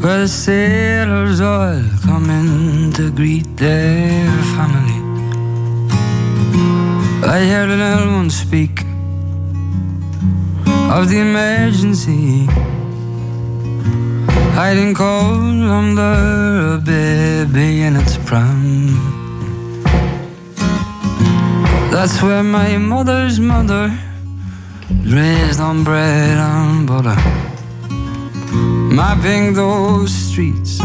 [0.00, 5.00] where the sailors all come in to greet their family?
[7.26, 8.84] I heard an old one speak
[10.96, 12.46] of the emergency,
[14.54, 19.14] hiding cold under a baby in its pram.
[21.90, 23.90] That's where my mother's mother
[25.04, 27.16] raised on bread and butter,
[28.54, 30.78] mapping those streets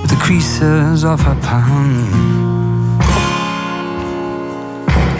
[0.00, 3.00] with the creases of her palm.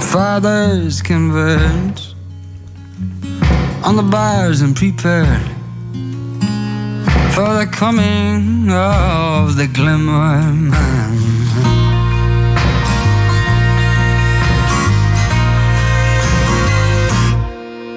[0.01, 2.15] Fathers converged
[3.85, 5.47] on the bars and prepared
[7.35, 11.11] for the coming of the glimmer man.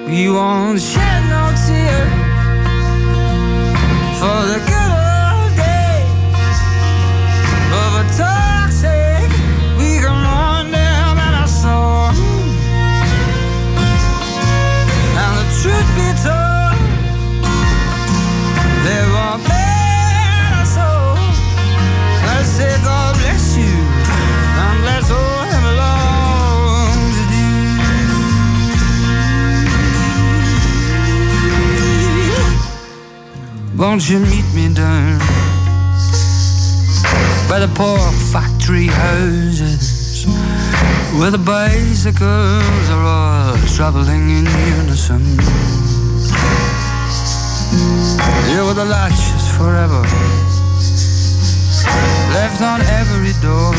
[0.06, 2.23] We won't shed no tears
[4.24, 4.83] for the good
[33.84, 35.18] Won't you meet me down
[37.50, 37.98] by the poor
[38.32, 40.24] factory houses
[41.18, 44.46] where the bicycles are all traveling in
[44.80, 45.20] unison?
[48.48, 50.00] Yeah, where the latches forever
[52.32, 53.74] left on every door.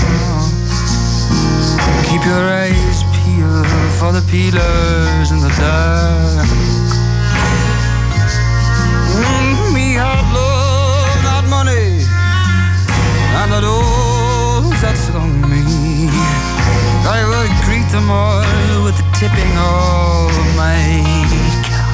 [2.06, 3.66] Keep your eyes peeled
[3.98, 6.48] for the peelers in the dark.
[9.16, 9.55] Mm,
[17.86, 18.42] treat them all
[18.84, 21.04] with the tipping of my
[21.64, 21.86] cap.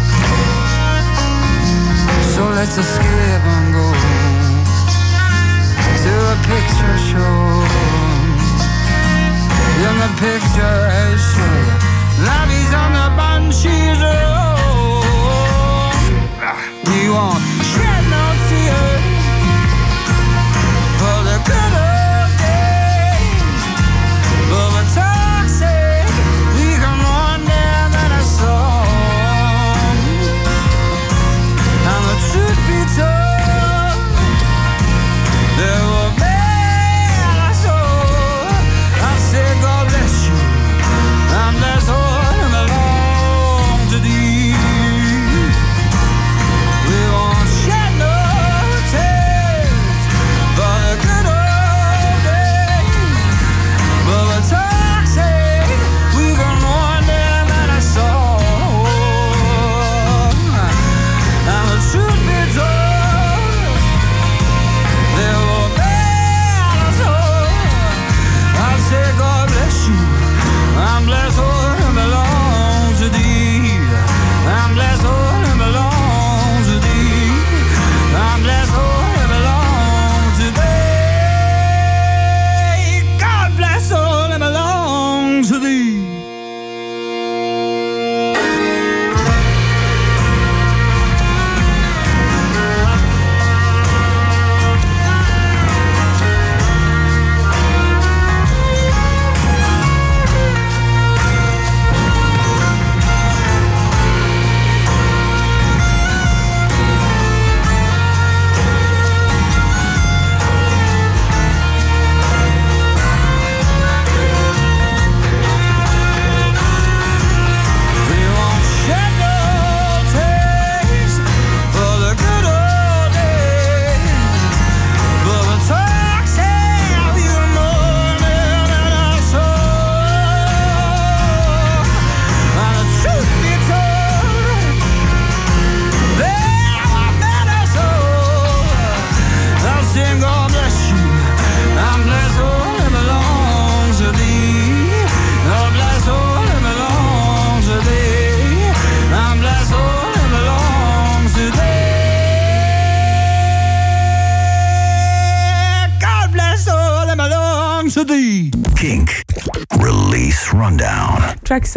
[2.35, 3.87] So let's escape and go
[6.03, 7.35] to a picture show.
[9.81, 11.59] In the picture show,
[12.25, 14.01] Lavies on the banshees.
[14.03, 15.01] Oh,
[16.41, 16.59] ah.
[17.03, 17.90] you want?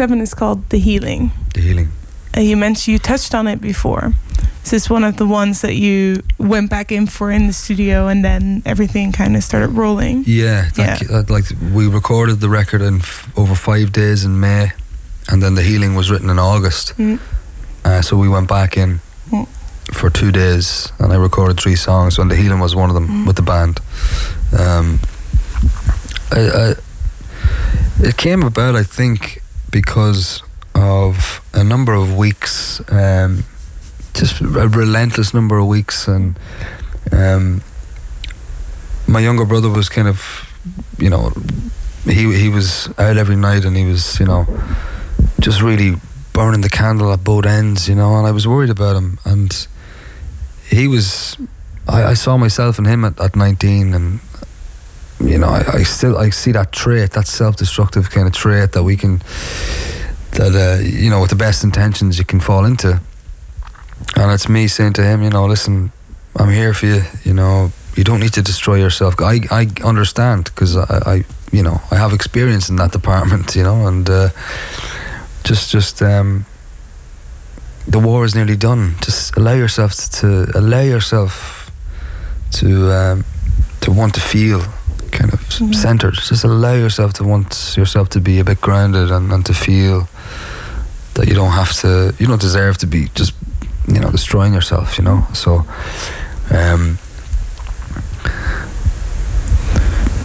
[0.05, 1.31] Seven is called The Healing.
[1.55, 1.89] The healing.
[2.37, 4.11] Uh, you mentioned you touched on it before.
[4.61, 7.53] This is this one of the ones that you went back in for in the
[7.53, 10.23] studio and then everything kind of started rolling?
[10.27, 14.73] Yeah, like, uh, like we recorded the record in f- over five days in May,
[15.31, 16.93] and then the healing was written in August.
[16.97, 17.19] Mm.
[17.83, 18.99] Uh, so we went back in
[19.31, 19.47] Mm.
[19.91, 23.07] for two days, and I recorded three songs, and the healing was one of them
[23.07, 23.25] Mm.
[23.27, 23.79] with the band.
[24.59, 24.99] Um,
[26.31, 26.73] I, I,
[28.07, 29.41] it came about, I think,
[29.75, 30.41] because
[30.73, 33.43] of a number of weeks, um,
[34.13, 36.39] just a relentless number of weeks, and
[37.11, 37.61] um,
[39.05, 40.21] my younger brother was kind of,
[40.97, 41.33] you know,
[42.05, 44.47] he he was out every night, and he was, you know,
[45.41, 45.95] just really
[46.31, 49.67] burning the candle at both ends, you know, and I was worried about him, and
[50.69, 51.35] he was.
[51.85, 54.19] I, I saw myself in him at, at 19 and
[55.19, 58.83] you know, I, I still I see that trait, that self-destructive kind of trait that
[58.83, 59.21] we can,
[60.31, 62.99] that uh, you know, with the best intentions you can fall into.
[64.15, 65.91] And it's me saying to him, you know, listen,
[66.35, 67.01] I'm here for you.
[67.23, 69.15] You know, you don't need to destroy yourself.
[69.19, 73.55] I I understand because I, I you know I have experience in that department.
[73.55, 74.29] You know, and uh,
[75.43, 76.45] just just um,
[77.87, 78.95] the war is nearly done.
[79.01, 81.71] Just allow yourself to, to allow yourself
[82.51, 83.25] to um,
[83.81, 84.61] to want to feel
[85.49, 86.15] centered.
[86.15, 90.07] Just allow yourself to want yourself to be a bit grounded and, and to feel
[91.13, 93.33] that you don't have to, you don't deserve to be just,
[93.87, 94.97] you know, destroying yourself.
[94.97, 95.63] You know, so.
[96.51, 96.97] Um,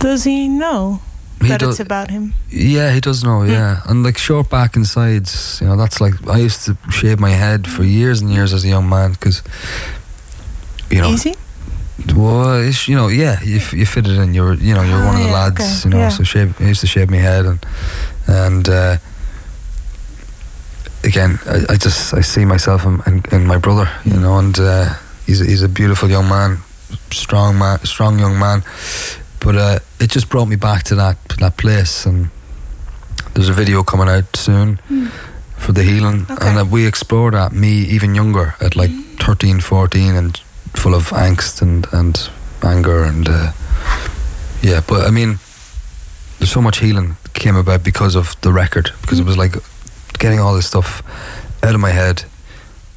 [0.00, 1.00] Does he know
[1.42, 2.32] he that does- it's about him?
[2.50, 3.42] Yeah, he does know.
[3.42, 7.20] Yeah, and like short back and sides, you know, that's like I used to shave
[7.20, 9.42] my head for years and years as a young man because,
[10.90, 11.34] you know, Easy?
[12.12, 14.34] Well, it's, you know, yeah, you, f- you fit it in.
[14.34, 15.98] You're, you know, you're Ah, one of the yeah, lads, okay, you know.
[16.02, 16.08] yeah.
[16.10, 17.58] So shave, I used to shave my head and
[18.26, 18.96] and uh,
[21.04, 24.58] again, I, I just I see myself in, in, in my brother, you know, and
[24.58, 24.94] uh,
[25.26, 26.58] he's a, he's a beautiful young man,
[27.10, 28.62] strong man, strong young man.
[29.40, 32.28] But uh, it just brought me back to that that place, and
[33.34, 34.76] there's a video coming out soon
[35.56, 36.46] for the healing, Okay.
[36.48, 37.52] and uh, we explore that.
[37.52, 40.40] Me, even younger, at like 13, 14, and
[40.74, 42.30] full of angst and and
[42.62, 43.52] anger and uh,
[44.62, 44.80] yeah.
[44.86, 45.38] But I mean,
[46.38, 49.54] there's so much healing came about because of the record because it was like
[50.18, 51.02] getting all this stuff
[51.62, 52.24] out of my head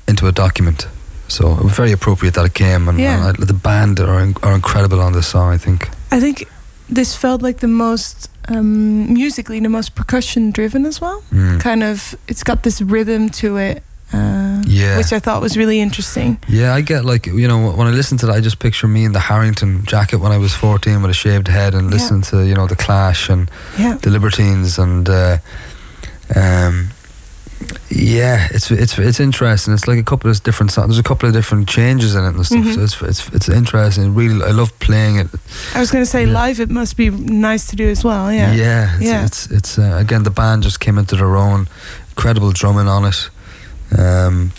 [0.07, 0.87] into a document.
[1.27, 3.27] So it was very appropriate that it came, and, Yeah.
[3.29, 5.53] and I, the band are are incredible on this song.
[5.53, 5.89] I think.
[6.11, 6.45] I think
[6.89, 11.23] this felt like the most um, musically the most percussion driven as well.
[11.31, 11.59] Mm.
[11.59, 13.83] Kind of, it's got this rhythm to it,
[14.13, 14.97] uh, Yeah.
[14.97, 16.37] which I thought was really interesting.
[16.47, 19.03] Yeah, I get like you know when I listen to that, I just picture me
[19.05, 21.95] in the Harrington jacket when I was fourteen with a shaved head and Yeah.
[21.97, 25.37] listening to you know the Clash and Yeah, the Libertines and uh,
[26.35, 26.89] um,
[27.89, 29.73] yeah, it's it's it's interesting.
[29.73, 30.87] It's like a couple of different songs.
[30.89, 32.59] There's a couple of different changes in it and stuff.
[32.65, 32.73] Mhm.
[32.75, 34.13] So it's it's it's interesting.
[34.15, 35.27] Really, I love playing it.
[35.75, 36.33] I was going to say Yeah.
[36.47, 36.59] live.
[36.59, 38.31] It must be nice to do as well.
[38.31, 39.25] Yeah, yeah, it's, Yeah.
[39.25, 41.67] it's it's uh, again the band just came into their own.
[42.17, 43.29] Incredible drumming on it.
[43.97, 44.51] Um,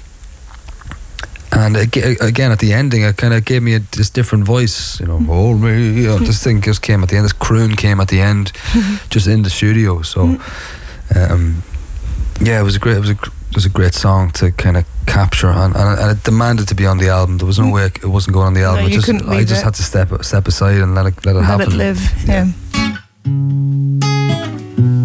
[1.56, 4.98] and again, at the ending, it kind of gave me a, this different voice.
[5.00, 6.02] You know, hold me.
[6.02, 7.24] You know, this thing just came at the end.
[7.24, 8.52] This croon came at the end,
[9.10, 10.02] just in the studio.
[10.02, 10.40] So,
[11.14, 11.62] um,
[12.40, 12.96] yeah, it was a great.
[12.96, 13.18] It was a
[13.54, 16.74] it was a great song to kind of capture, and, and, and it demanded to
[16.74, 17.38] be on the album.
[17.38, 18.86] There was no way it wasn't going on the album.
[18.86, 19.64] No, just, I just it.
[19.64, 21.72] had to step step aside and let it let it let happen.
[21.72, 22.00] it live.
[22.26, 22.48] Yeah.
[23.24, 25.03] Short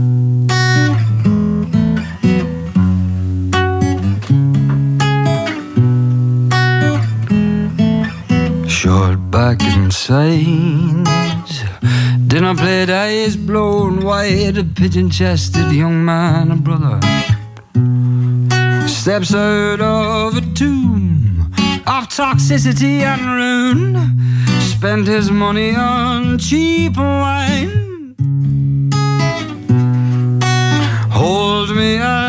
[9.39, 11.53] back and sides.
[12.27, 14.57] Dinner plate, eyes blown wide.
[14.57, 16.99] A pigeon chested young man, a brother,
[18.85, 21.53] steps out of a tomb
[21.95, 23.81] of toxicity and ruin.
[24.73, 28.15] Spent his money on cheap wine.
[31.19, 32.28] Hold me, I'm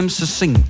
[0.00, 0.66] surname succinct.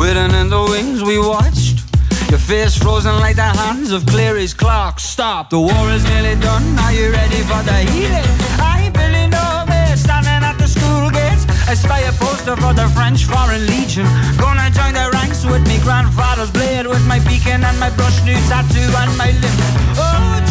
[0.00, 1.84] In the wings we watched.
[2.30, 4.98] Your face frozen like the hands of Clery's clock.
[4.98, 6.64] Stop, the war is nearly done.
[6.80, 8.30] Are you ready for the healing?
[8.58, 11.46] I Billy Noble standing at the school gates.
[11.68, 14.06] I spy a poster for the French Foreign Legion.
[14.38, 18.38] Gonna join the ranks with me grandfather's blade, with my beacon and my brush new
[18.50, 19.56] tattoo on my lip.
[19.94, 20.49] Oh,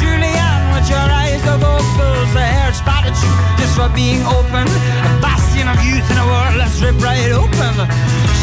[0.80, 4.68] Julianne, your eyes of opals, the hair spotted you just for being open.
[4.68, 7.74] A bastion of youth in a world that's ripped right open.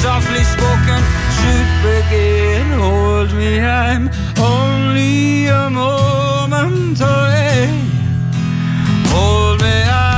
[0.02, 1.00] Softly spoken,
[1.38, 2.78] truth begin.
[2.78, 7.68] Hold me, I'm only a moment away.
[9.08, 10.15] Hold me, I'm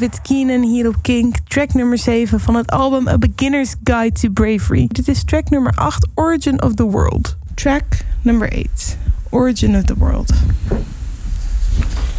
[0.00, 1.36] David Keenan hier op Kink.
[1.48, 4.86] Track nummer 7 van het album A Beginner's Guide to Bravery.
[4.88, 7.36] Dit is track nummer 8, Origin of the World.
[7.54, 7.84] Track
[8.22, 8.96] number 8,
[9.30, 10.32] Origin of the World.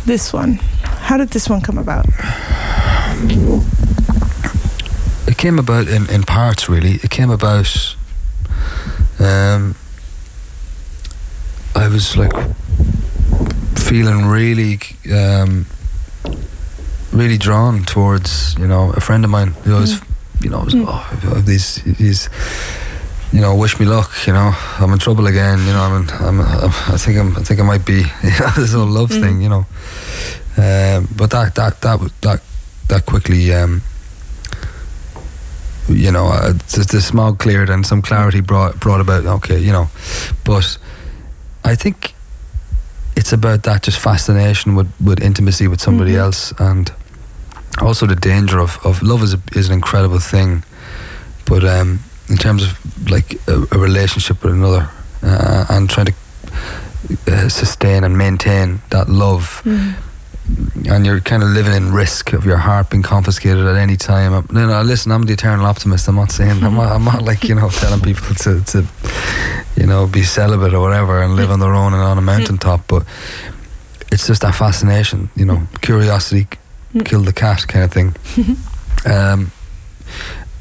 [0.05, 0.59] This one.
[0.83, 2.05] How did this one come about?
[5.27, 6.99] It came about in, in parts, really.
[7.01, 7.95] It came about.
[9.19, 9.75] Um,
[11.75, 12.33] I was like
[13.75, 14.79] feeling really,
[15.11, 15.65] um,
[17.13, 20.01] really drawn towards you know a friend of mine who always,
[20.41, 22.29] you know, was, oh, these these.
[23.33, 24.11] You know, wish me luck.
[24.27, 25.59] You know, I'm in trouble again.
[25.59, 28.03] You know, I'm, in, I'm, I'm I think I'm, I think I might be.
[28.23, 29.41] You know, this whole love thing.
[29.41, 29.65] You know,
[30.57, 32.41] um, but that that that that
[32.89, 33.81] that quickly um,
[35.87, 39.71] you know uh, the, the smog cleared and some clarity brought brought about okay you
[39.71, 39.87] know
[40.43, 40.77] but
[41.63, 42.13] I think
[43.15, 46.19] it's about that just fascination with, with intimacy with somebody Mhm.
[46.19, 46.91] else and
[47.79, 50.63] also the danger of, of love is, a, is an incredible thing
[51.45, 51.99] but um,
[52.29, 54.89] in terms of like a, a relationship with another
[55.23, 56.13] uh, and trying to
[57.27, 60.89] uh, sustain and maintain that love Mm.
[60.89, 64.31] and you're kind of living in risk of your heart being confiscated at any time.
[64.51, 66.07] No, no, listen, I'm the eternal optimist.
[66.07, 68.85] I'm not saying I'm not, I'm not like you know telling people to, to
[69.77, 72.87] you know be celibate or whatever and live on their own and on a mountaintop,
[72.87, 73.05] but
[74.11, 76.47] it's just that fascination, you know, curiosity
[76.93, 77.05] Mm.
[77.05, 78.15] killed the cat kind of thing.
[79.11, 79.51] um,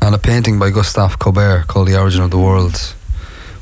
[0.03, 2.76] and a painting by Gustave Courbet called The Origin of the World,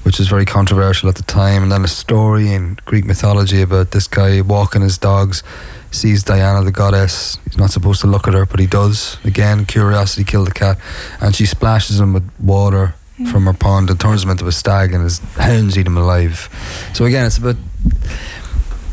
[0.02, 3.90] which was very controversial at the time, and then a story in Greek mythology about
[3.90, 5.42] this guy walking his dogs,
[5.90, 7.38] sees Diana the goddess.
[7.44, 9.16] He's not supposed to look at her, but he does.
[9.24, 10.78] Again, curiosity killed the cat,
[11.20, 12.94] and she splashes him with water
[13.32, 16.48] from her pond and turns him into a stag, and his hounds eat him alive.
[16.94, 17.56] So again, it's about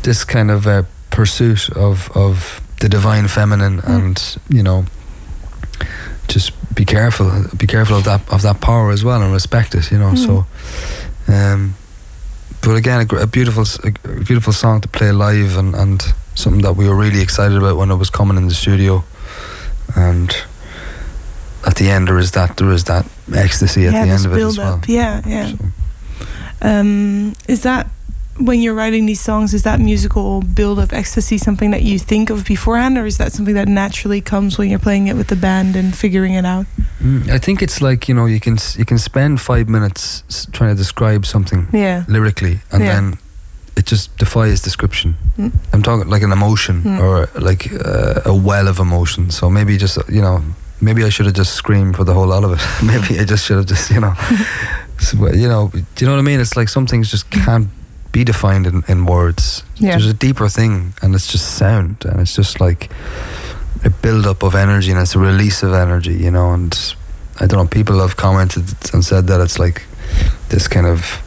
[0.02, 4.84] this kind of uh, pursuit of of the divine feminine, and you know,
[6.28, 9.90] just be careful, be careful of that of that power as well, and respect it.
[9.90, 10.46] You know, so.
[11.28, 11.74] Um,
[12.62, 15.74] but again, a, a beautiful, s- a g- a beautiful song to play live, and,
[15.74, 16.02] and
[16.34, 19.04] something that we were really excited about when it was coming in the studio.
[19.94, 20.34] And
[21.66, 24.32] at the end, there is that there is that ecstasy at yeah, the end of
[24.32, 24.74] it as well.
[24.74, 24.88] up.
[24.88, 25.52] Yeah, yeah.
[25.56, 25.56] So,
[26.62, 27.86] Um, is that
[28.38, 29.52] when you're writing these songs?
[29.54, 33.32] Is that musical build of ecstasy something that you think of beforehand, or is that
[33.32, 36.66] something that naturally comes when you're playing it with the band and figuring it out?
[37.02, 40.46] mm, I think it's like you know you can you can spend five minutes s-
[40.52, 42.04] trying to describe something Yeah.
[42.08, 42.92] lyrically, and Yeah.
[42.94, 43.18] then
[43.76, 45.14] it just defies description.
[45.38, 45.52] Mm.
[45.72, 47.00] I'm talking like an emotion Mm.
[47.00, 49.30] or like uh, a well of emotion.
[49.30, 50.42] So maybe just you know,
[50.80, 52.60] maybe I should have just screamed for the whole lot of it.
[52.82, 54.14] maybe I just should have just you know,
[54.98, 56.40] so, you know, do you know what I mean?
[56.40, 57.68] It's like some things just can't
[58.16, 59.62] be defined in, in words.
[59.76, 59.90] Yeah.
[59.90, 62.90] There's a deeper thing, and it's just sound, and it's just like
[63.84, 66.52] a build up of energy, and it's a release of energy, you know.
[66.52, 66.72] And
[67.40, 68.64] I don't know, people have commented
[68.94, 69.84] and said that it's like
[70.48, 71.22] this kind of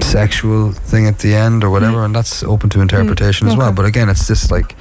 [0.00, 2.04] sexual thing at the end or whatever, mm.
[2.04, 3.58] and that's open to interpretation as mm.
[3.58, 3.72] well.
[3.72, 4.76] But again, it's just like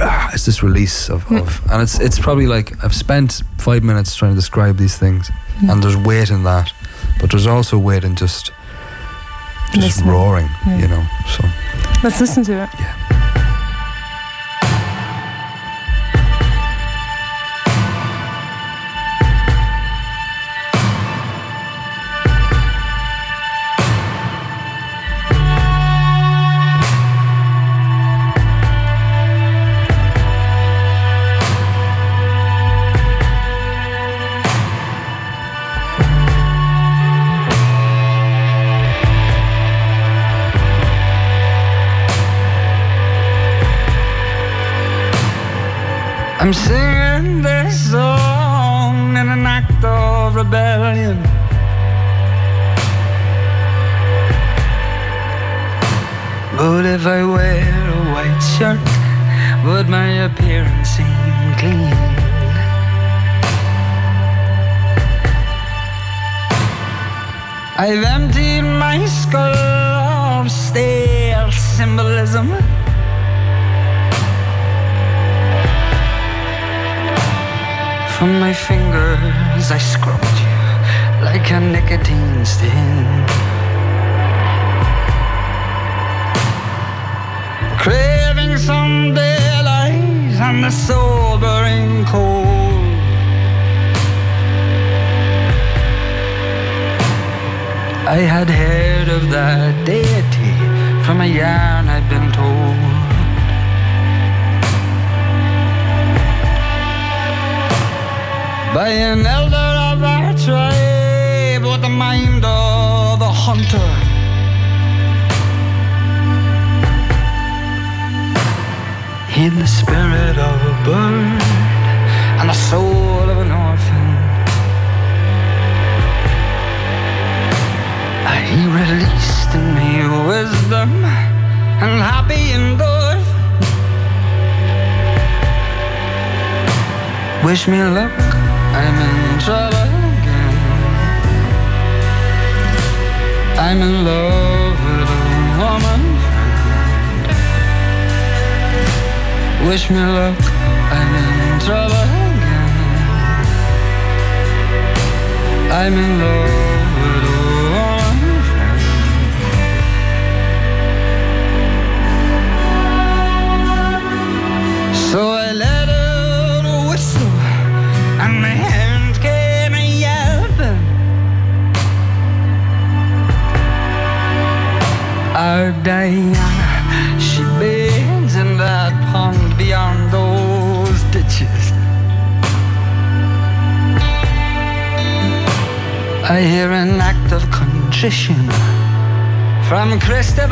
[0.00, 1.40] ah, it's this release of, mm.
[1.40, 5.32] of and it's it's probably like I've spent five minutes trying to describe these things,
[5.68, 6.72] and there's weight in that,
[7.18, 8.52] but there's also weight in just
[9.72, 10.10] just Listening.
[10.10, 10.76] roaring, Yeah.
[10.78, 10.90] you mm.
[10.90, 11.04] know.
[11.36, 11.48] So
[12.02, 12.70] Let's listen to it.
[12.80, 13.35] I'm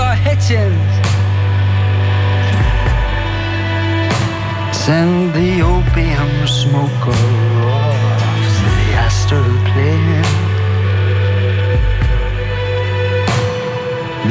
[0.04, 0.94] Christopher Hitchens.
[4.74, 7.20] Send the opium smoker
[7.64, 7.96] off
[8.56, 10.28] to the astral plane.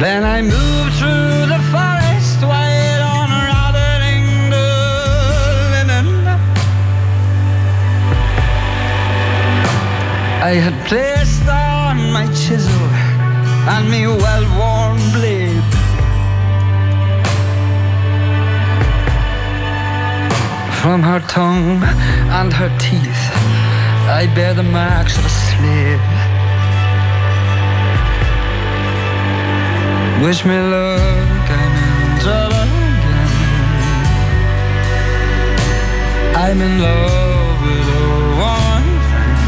[0.00, 4.70] Then I move through the forest while unraveling the
[5.72, 6.08] linen.
[10.42, 12.88] I had placed on my chisel
[13.72, 15.33] and me well-worn blade.
[20.84, 21.82] From her tongue
[22.38, 23.24] and her teeth,
[24.20, 26.00] I bear the marks of a slave.
[30.22, 33.30] Wish me luck, I'm in trouble again.
[36.44, 38.04] I'm in love with a
[39.08, 39.40] friend.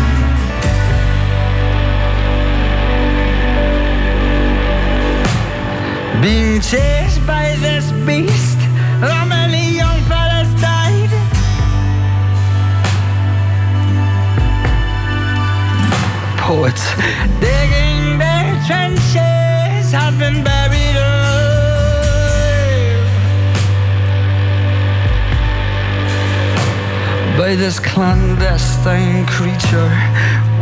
[6.23, 8.46] Being chased by this beast,
[16.47, 16.95] Poets
[17.41, 21.37] digging their trenches have been buried alive
[27.37, 29.91] by this clandestine creature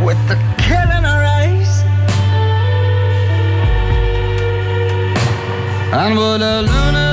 [0.03, 1.83] with the kill in her eyes.
[5.93, 7.04] And would a Luna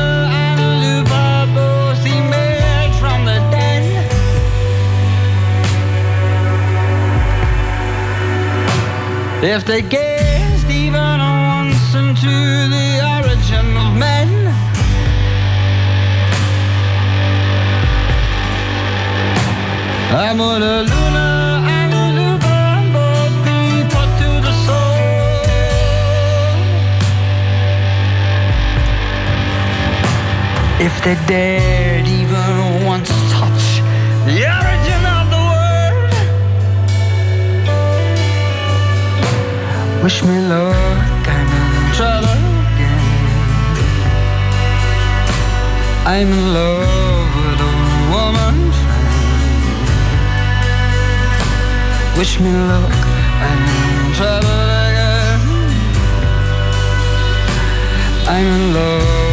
[9.44, 14.46] If they gazed even once into the origin of men,
[20.14, 22.52] I'm on a Luna and a Luba
[40.02, 42.42] Wish me luck, I'm in trouble
[42.74, 43.76] again.
[46.04, 47.72] I'm in love with a
[48.10, 49.78] woman friend.
[52.18, 52.92] Wish me luck,
[53.46, 55.40] I'm in trouble again.
[58.26, 59.31] I'm in love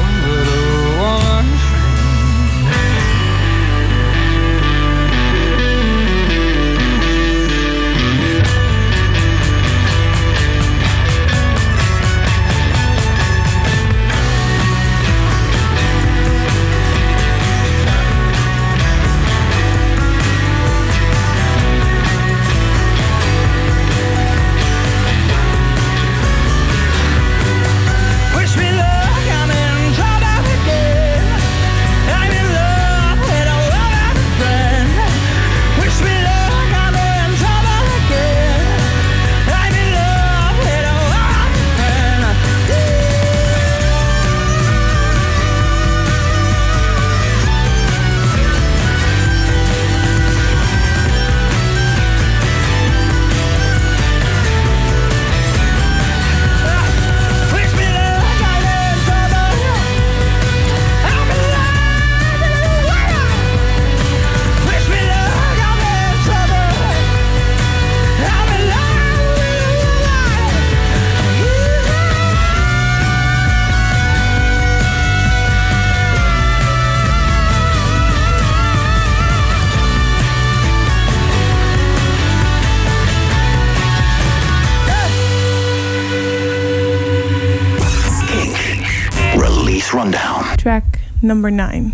[91.30, 91.93] number nine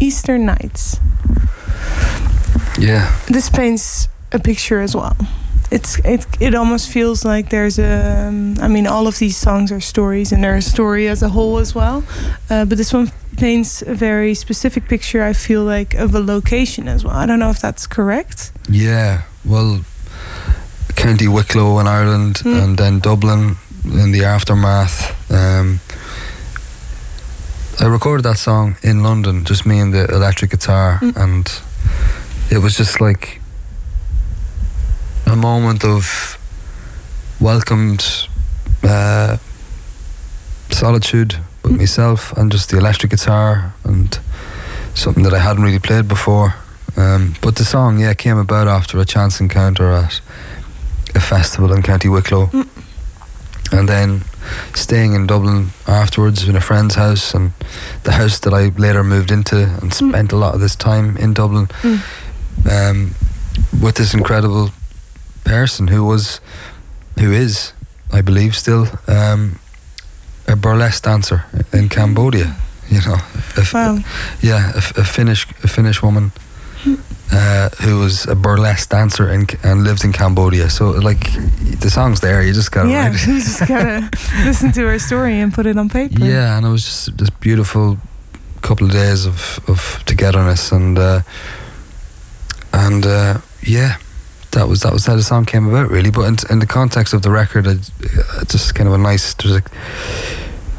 [0.00, 0.98] Eastern Nights.
[2.78, 3.06] Yeah.
[3.28, 5.16] this paints a picture as well.
[5.70, 8.26] It's it it almost feels like there's a.
[8.28, 11.28] Um, I mean, all of these songs are stories, and they're a story as a
[11.28, 12.02] whole as well.
[12.50, 15.22] Uh, but this one paints a very specific picture.
[15.30, 17.14] I feel like of a location as well.
[17.16, 18.52] I don't know if that's correct.
[18.70, 19.80] Yeah, well,
[20.96, 22.62] County Wicklow in Ireland, Mm.
[22.62, 25.13] and then Dublin in the aftermath.
[27.80, 31.16] I recorded that song in London, just me and the electric guitar, Mm.
[31.16, 31.60] and
[32.50, 33.40] it was just like
[35.26, 36.38] a moment of
[37.40, 38.04] welcomed
[38.82, 39.36] uh,
[40.70, 41.78] solitude with Mm.
[41.78, 44.18] myself and just the electric guitar and
[44.94, 46.54] something that I hadn't really played before.
[46.96, 50.20] Um, but the song, yeah, came about after a chance encounter at
[51.14, 52.46] a festival in County Wicklow.
[52.52, 52.66] Mm.
[53.72, 54.22] And then
[54.74, 57.52] staying in Dublin afterwards in a friend's house and
[58.04, 61.34] the house that I later moved into and spent a lot of this time in
[61.34, 62.00] Dublin Mm.
[62.70, 63.14] um,
[63.82, 64.70] with this incredible
[65.44, 66.40] person who was,
[67.18, 67.72] who is,
[68.12, 69.58] I believe, still um,
[70.48, 72.56] a burlesque dancer in Cambodia.
[72.90, 73.18] You know,
[73.56, 73.98] a Wow.
[74.42, 76.32] yeah, a, a Finnish a Finnish woman
[77.32, 80.70] uh, who was a burlesque dancer in, and lived in Cambodia.
[80.70, 81.32] So like
[81.80, 83.26] the song's there, you just gotta yeah, write it.
[83.26, 84.10] you just gotta
[84.44, 86.24] listen to her story and put it on paper.
[86.24, 87.98] Yeah, and it was just this beautiful
[88.62, 91.20] couple of days of, of togetherness and uh,
[92.72, 93.96] and uh, yeah,
[94.52, 96.10] that was that was how the song came about really.
[96.10, 97.90] But in, in the context of the record, it,
[98.40, 99.34] it's just kind of a nice.
[99.34, 99.62] There's a,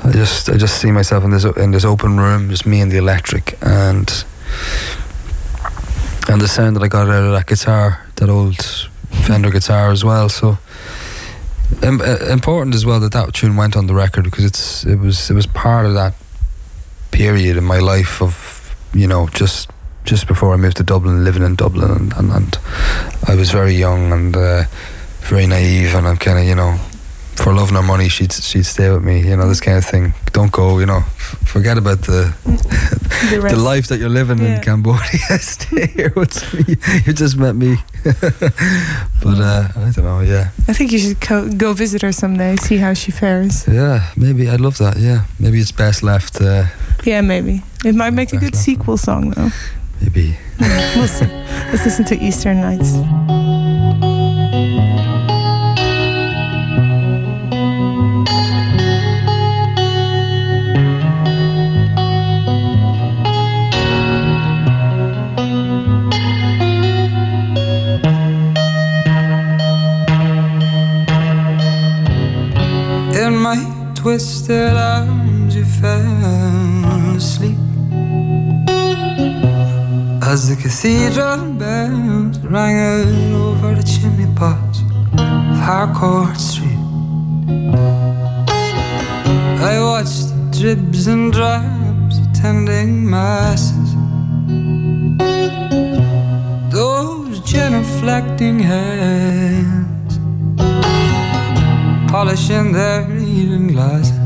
[0.03, 2.91] I just I just see myself in this in this open room, just me and
[2.91, 4.25] the electric and
[6.27, 8.57] and the sound that I got out of that guitar, that old
[9.23, 10.29] Fender guitar as well.
[10.29, 10.57] So
[11.83, 15.29] uh, important as well that that tune went on the record because it's it was
[15.29, 16.13] it was part of that
[17.11, 19.69] period in my life of you know just
[20.03, 22.57] just before I moved to Dublin, living in Dublin, and and, and
[23.27, 24.63] I was very young and uh,
[25.21, 26.77] very naive, and I'm kind of you know.
[27.35, 29.19] For love nor money, she'd she'd stay with me.
[29.27, 30.13] You know this kind of thing.
[30.31, 30.79] Don't go.
[30.79, 31.03] You know,
[31.55, 32.33] forget about the
[33.31, 34.55] The the life that you're living Yeah.
[34.57, 35.39] in Cambodia.
[35.39, 36.75] Stay here with me.
[37.05, 37.77] You just met me.
[39.23, 40.19] but uh, I don't know.
[40.19, 43.65] Yeah, I think you should co- go visit her someday, see how she fares.
[43.67, 44.11] yeah.
[44.15, 44.97] Maybe I'd love that.
[44.97, 46.41] Yeah, maybe it's best left.
[46.41, 46.65] Uh,
[47.05, 49.49] Yeah, maybe it might make a good sequel song though.
[50.01, 50.35] maybe.
[50.95, 51.27] We'll see.
[51.71, 52.91] Let's listen to Eastern Nights.
[74.05, 77.57] Twisted arms, you fell asleep.
[80.21, 84.81] As the cathedral bells rang out over the chimney pots
[85.17, 86.83] of Harcourt Street,
[89.71, 93.91] I watched the dribs and drabs attending masses.
[96.71, 99.84] Those genuflecting hands
[102.07, 104.17] polishing their reading glasses.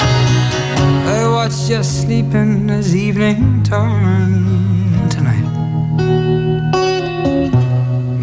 [0.00, 5.46] I watched you sleeping as evening turned tonight.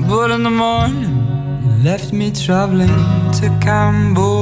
[0.08, 1.16] But in the morning,
[1.64, 2.98] you left me traveling
[3.40, 4.38] to Cambodia.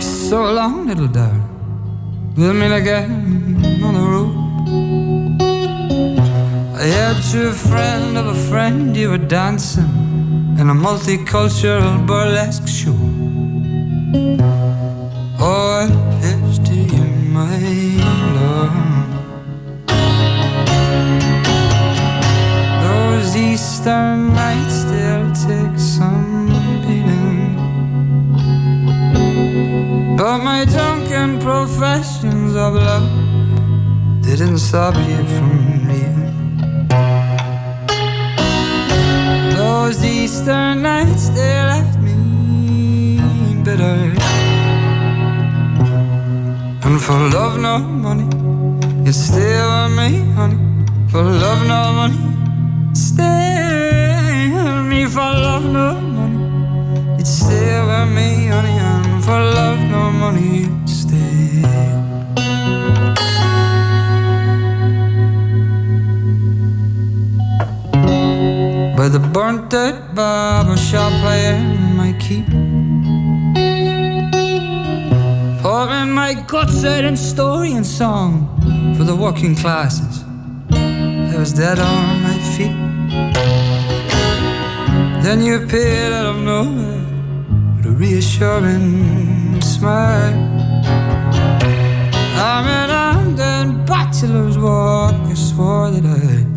[0.00, 1.48] So long, little darling.
[2.36, 4.45] We'll meet again on the road.
[6.86, 9.90] Heard you're a friend of a friend, you were dancing
[10.56, 12.96] in a multicultural burlesque show.
[15.40, 15.88] Oh, I
[16.20, 17.04] pitched to you,
[17.38, 17.58] my
[18.38, 18.76] love.
[22.84, 26.46] Those Eastern nights still take some
[26.82, 27.56] beating.
[30.16, 33.10] But my drunken professions of love
[34.22, 35.75] didn't stop you from
[39.66, 43.18] Those Eastern nights, they left me
[43.64, 43.98] bitter.
[46.86, 48.28] And for love, no money,
[49.04, 50.58] you stay with me, honey.
[51.10, 52.18] For love, no money,
[52.94, 55.00] stay with me.
[55.14, 55.86] For love, no
[56.18, 56.38] money,
[57.18, 58.76] you'd stay with me, honey.
[58.92, 60.25] And for love, no money,
[69.76, 72.46] the burnt out barber shop I earn my keep.
[75.62, 78.30] Pouring my guts out in story and song
[78.96, 80.24] for the working classes.
[80.70, 82.76] I was dead on my feet.
[85.24, 87.02] Then you appeared out of nowhere
[87.76, 90.38] with a reassuring smile.
[92.50, 95.14] I'm an undead bachelor's walk.
[95.32, 96.55] I swore that I'd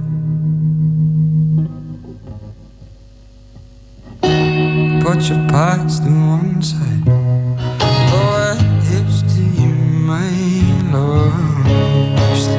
[5.14, 7.04] put your past to one side.
[8.14, 8.54] Oh,
[8.94, 9.74] it's to you,
[10.12, 10.30] my
[10.94, 12.52] lost.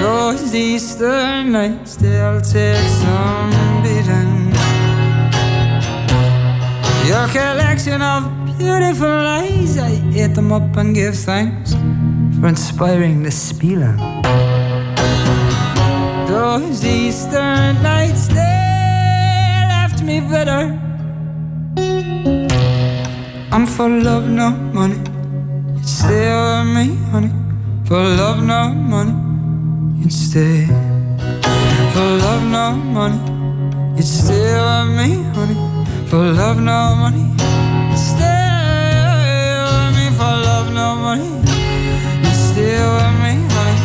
[0.00, 3.52] Those Easter nights, they'll take some
[3.84, 4.34] beating.
[7.06, 8.22] Your collection of
[8.58, 11.74] beautiful lies, I ate them up and give thanks
[12.40, 13.96] for inspiring the spieler.
[16.26, 18.65] Those Easter nights, they
[20.06, 20.62] me better.
[23.50, 24.98] I'm for love, no money.
[25.74, 27.32] You'd stay with me, honey.
[27.86, 29.14] For love, no money.
[30.00, 30.66] You'd stay.
[31.92, 32.64] For love, no
[32.96, 33.18] money.
[33.96, 35.56] You'd stay with me, honey.
[36.08, 37.24] For love, no money.
[37.96, 40.04] Stay with me.
[40.18, 41.28] For love, no money.
[42.24, 43.76] You'd stay with me, honey.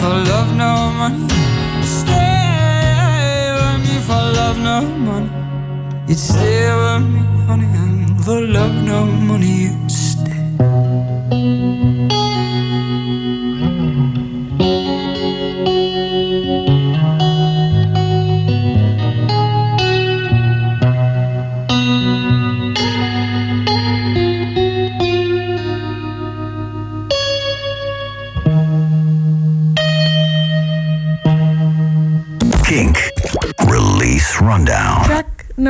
[0.00, 0.70] For love, no
[1.00, 1.22] money.
[1.98, 3.94] Stay with me.
[4.06, 4.76] For love, no
[5.08, 5.39] money.
[6.10, 7.66] You'd stay with me, honey.
[7.66, 9.70] And for love, no money.
[9.70, 10.40] You'd stay.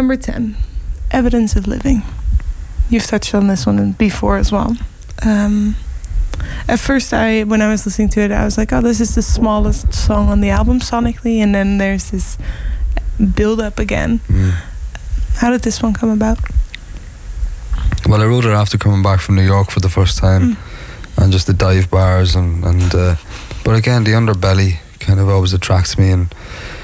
[0.01, 0.56] Number 10
[1.10, 2.02] Evidence of Living.
[2.89, 4.74] You've touched on this one before as well.
[5.22, 5.77] Um,
[6.66, 9.14] at first, I when I was listening to it, I was like, "Oh, this is
[9.14, 12.39] the smallest song on the album sonically," and then there's this
[13.36, 14.20] build up again.
[14.28, 14.52] Mm.
[15.36, 16.39] How did this one come about?
[18.09, 20.56] Well, I wrote it after coming back from New York for the first time,
[21.18, 22.94] and just the dive bars and and.
[22.94, 23.16] Uh,
[23.64, 26.80] but again, the underbelly kind of always attracts me, and the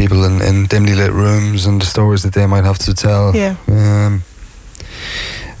[0.00, 3.36] people in, in dimly lit rooms and the stories that they might have to tell.
[3.36, 3.56] Yeah.
[3.68, 4.22] Um,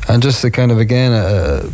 [0.08, 1.70] and just a kind of again a,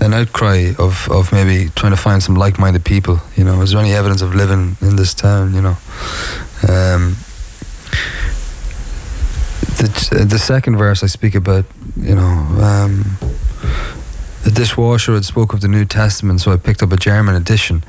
[0.00, 3.18] an outcry of, of maybe trying to find some like-minded people.
[3.36, 5.54] You know, is there any evidence of living in this town?
[5.54, 5.76] You know.
[6.68, 7.16] Um,
[9.78, 11.64] the the second verse I speak about,
[11.96, 12.30] you know,
[12.62, 13.18] um,
[14.44, 17.82] the dishwasher had spoke of the New Testament, so I picked up a German edition.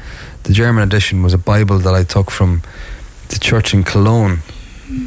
[0.47, 2.61] The German edition was a Bible that I took from
[3.29, 4.39] the church in Cologne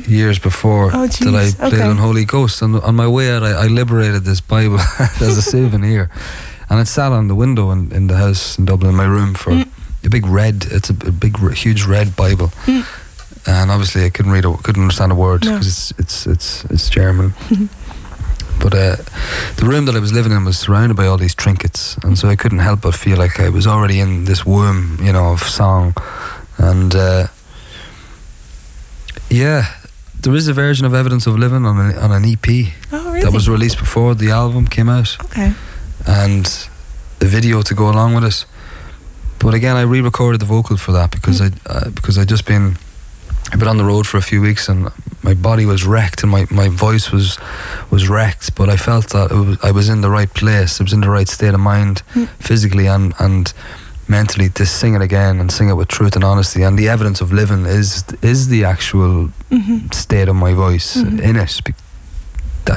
[0.07, 1.83] years before Oh, that I played Okay.
[1.89, 2.61] on Holy Ghost.
[2.63, 4.79] And on my way out, I, I liberated this Bible
[5.21, 6.11] as a souvenir,
[6.69, 9.35] and it sat on the window in, in the house in Dublin, in my room
[9.35, 9.67] for Mm.
[10.07, 10.67] a big red.
[10.71, 12.49] It's a, a big, huge red Bible.
[12.67, 12.85] Mm.
[13.47, 15.53] And obviously, I couldn't read, a, couldn't understand a word No.
[15.53, 17.33] because it's it's it's it's German.
[18.61, 18.97] But uh,
[19.57, 22.29] the room that I was living in was surrounded by all these trinkets, and so
[22.29, 25.41] I couldn't help but feel like I was already in this womb, you know, of
[25.43, 25.95] song.
[26.59, 27.27] And uh,
[29.31, 29.65] yeah,
[30.21, 33.23] there is a version of Evidence of Living on an, on an EP Oh, really?
[33.23, 35.53] that was released before the album came out, okay.
[36.07, 36.69] and
[37.21, 38.45] a video to go along with it.
[39.39, 42.77] But again, I re-recorded the vocal for that because I uh, because I just been
[43.53, 44.91] I've been on the road for a few weeks and
[45.23, 47.39] my body was wrecked and my, my voice was
[47.91, 48.55] was wrecked.
[48.55, 50.81] But I felt that it was, I was in the right place.
[50.81, 52.29] I was in the right state of mind, Mm.
[52.39, 53.53] physically and and
[54.09, 56.63] mentally to sing it again and sing it with truth and honesty.
[56.65, 61.21] And the evidence of living is is the actual hmm state of my voice Mhm.
[61.21, 61.61] in it.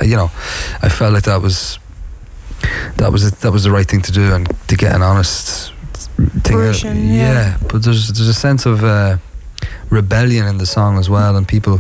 [0.02, 0.30] You know,
[0.82, 1.80] I felt like that was
[2.98, 5.72] that was it, that was the right thing to do and to get an honest
[6.44, 6.58] thing.
[6.58, 7.58] Version, yeah.
[7.70, 9.18] but there's there's a sense of uh,
[9.90, 11.80] rebellion in the song as well, and people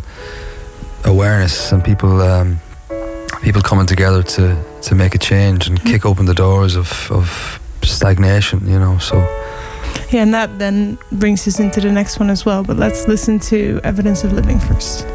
[1.06, 2.60] awareness and people um,
[3.42, 5.92] people coming together to to make a change and Mhm.
[5.92, 8.60] kick open the doors of of stagnation.
[8.68, 9.16] You know, so.
[10.10, 12.64] Yeah, and that then brings us into the next one as well.
[12.64, 15.06] But let's listen to Evidence of Living first.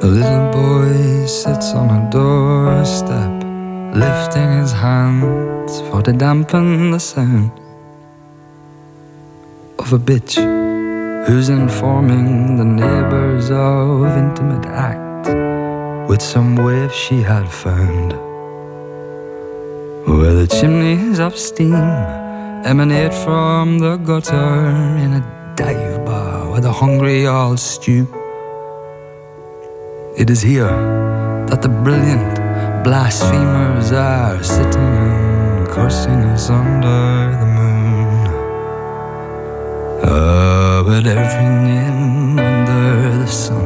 [0.00, 3.32] A little boy sits on a doorstep,
[3.94, 7.50] lifting his hands for to dampen the sound
[9.78, 10.36] of a bitch
[11.28, 15.28] who's informing the neighbors of intimate act
[16.08, 18.12] with some waif she had found.
[20.08, 21.74] Where the chimneys of steam
[22.64, 24.70] emanate from the gutter
[25.04, 28.08] in a dive bar where the hungry all stoop.
[30.16, 30.78] It is here
[31.50, 32.36] that the brilliant
[32.84, 38.18] blasphemers are sitting and cursing us under the moon.
[40.04, 40.57] Ah,
[40.88, 43.62] but every name under the sun,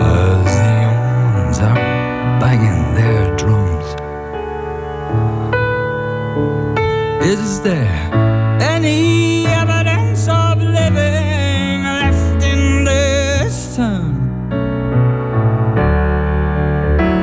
[0.00, 0.80] as the
[1.36, 1.80] ones are
[2.40, 3.88] banging their drums,
[7.24, 8.00] is there
[8.60, 14.10] any evidence of living left in this town?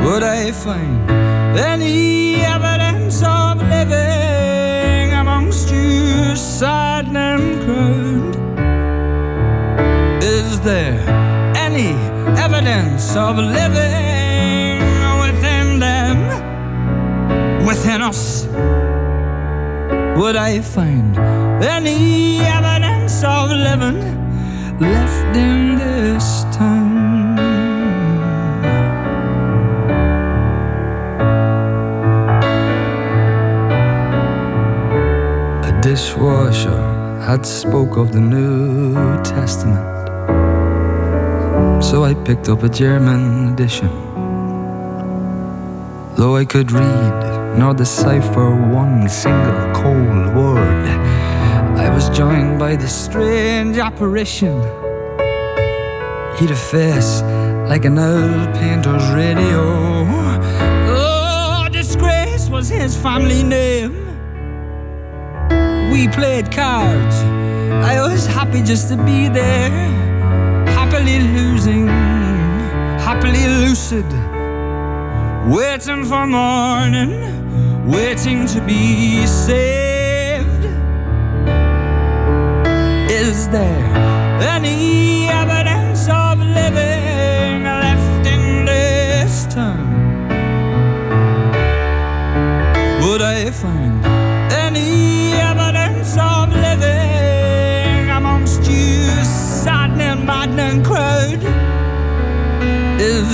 [0.05, 1.09] Would I find
[1.59, 2.12] any
[13.15, 14.79] of living
[15.21, 16.17] within them,
[17.65, 18.47] within us?
[20.17, 21.17] Would I find
[21.63, 23.99] any evidence of living
[24.79, 27.37] left in this town?
[35.63, 36.81] A dishwasher
[37.27, 39.92] had spoke of the New Testament.
[41.89, 43.89] So I picked up a German edition.
[46.15, 50.87] Though I could read nor decipher one single cold word,
[51.77, 54.59] I was joined by the strange apparition.
[56.37, 57.21] He'd a face
[57.69, 59.61] like an old painter's radio.
[60.89, 63.93] Oh, disgrace was his family name.
[65.91, 67.17] We played cards.
[67.91, 70.02] I was happy just to be there.
[73.73, 74.05] Lucid.
[75.51, 77.11] Waiting for morning,
[77.87, 80.65] waiting to be saved.
[83.09, 83.89] Is there
[84.55, 89.89] any evidence of living left in this town?
[93.01, 94.12] Would I find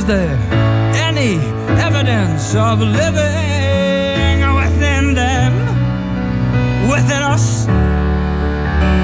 [0.09, 0.39] there
[0.95, 1.35] any
[1.87, 5.53] evidence of living within them,
[6.89, 7.67] within us?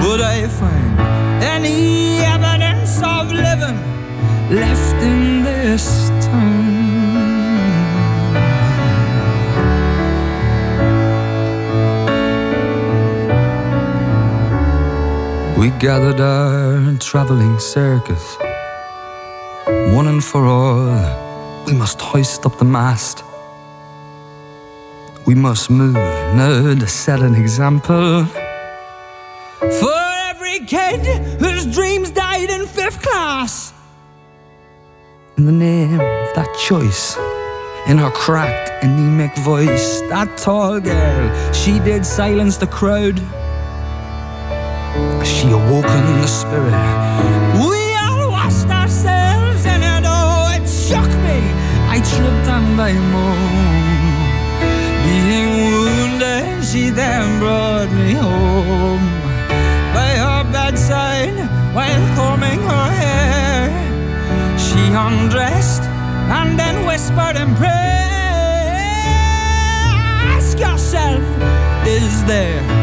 [0.03, 0.99] Would I find
[1.43, 3.79] any evidence of living
[4.49, 6.73] left in this town?
[15.55, 18.44] We gathered our traveling circus.
[20.15, 23.21] And for all, we must hoist up the mast.
[25.25, 28.23] We must move now to set an example.
[29.59, 31.01] For every kid
[31.41, 33.73] whose dreams died in fifth class.
[35.35, 37.17] In the name of that choice,
[37.85, 43.19] in her cracked, anemic voice, that tall girl, she did silence the crowd.
[45.27, 47.34] She awoken the spirit.
[52.87, 53.11] And
[55.05, 59.05] Being wounded, she then brought me home.
[59.93, 61.37] By her bedside,
[61.73, 63.69] while combing her hair,
[64.57, 65.83] she undressed
[66.37, 67.95] and then whispered in prayer.
[70.35, 71.23] Ask yourself,
[71.87, 72.74] is there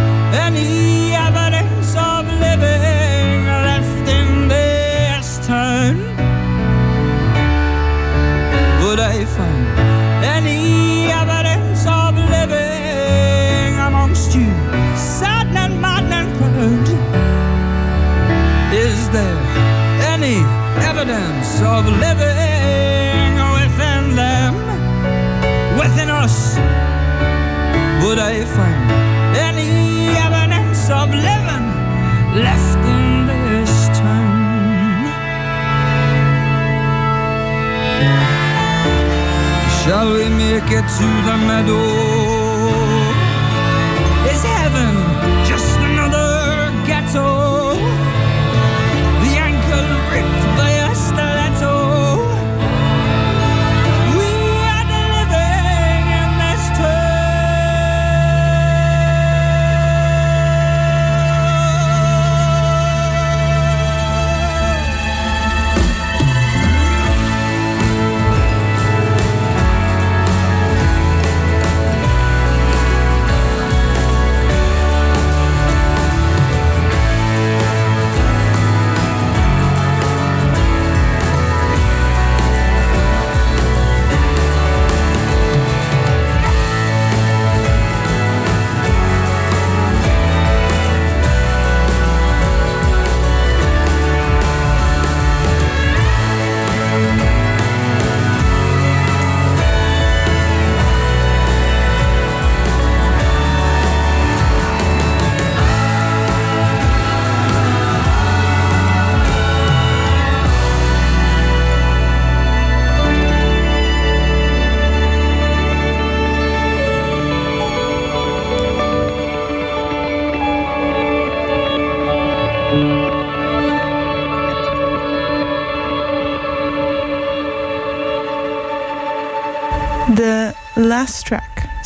[21.64, 24.54] of living within them,
[25.78, 26.56] within us?
[28.02, 28.90] Would I find
[29.48, 31.66] any evidence of living
[32.46, 35.06] left in this town?
[39.82, 41.86] Shall we make it to the meadow?
[44.30, 45.11] Is heaven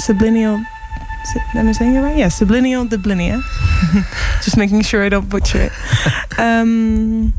[0.07, 0.61] track, Subliminal.
[1.23, 2.17] is Am I saying it right?
[2.17, 3.43] Yeah, Subliminal Dublinia.
[4.45, 5.73] Just making sure I don't butcher it.
[6.39, 7.33] Um,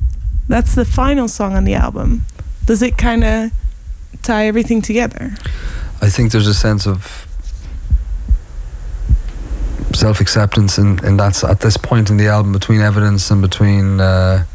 [0.47, 2.23] that's the final song on the album.
[2.65, 3.51] Does it kind of
[4.23, 5.35] tie everything together?
[6.01, 7.27] I think there's a sense of
[9.93, 13.99] self acceptance, and and that's at this point in the album between evidence and between
[13.99, 14.45] uh,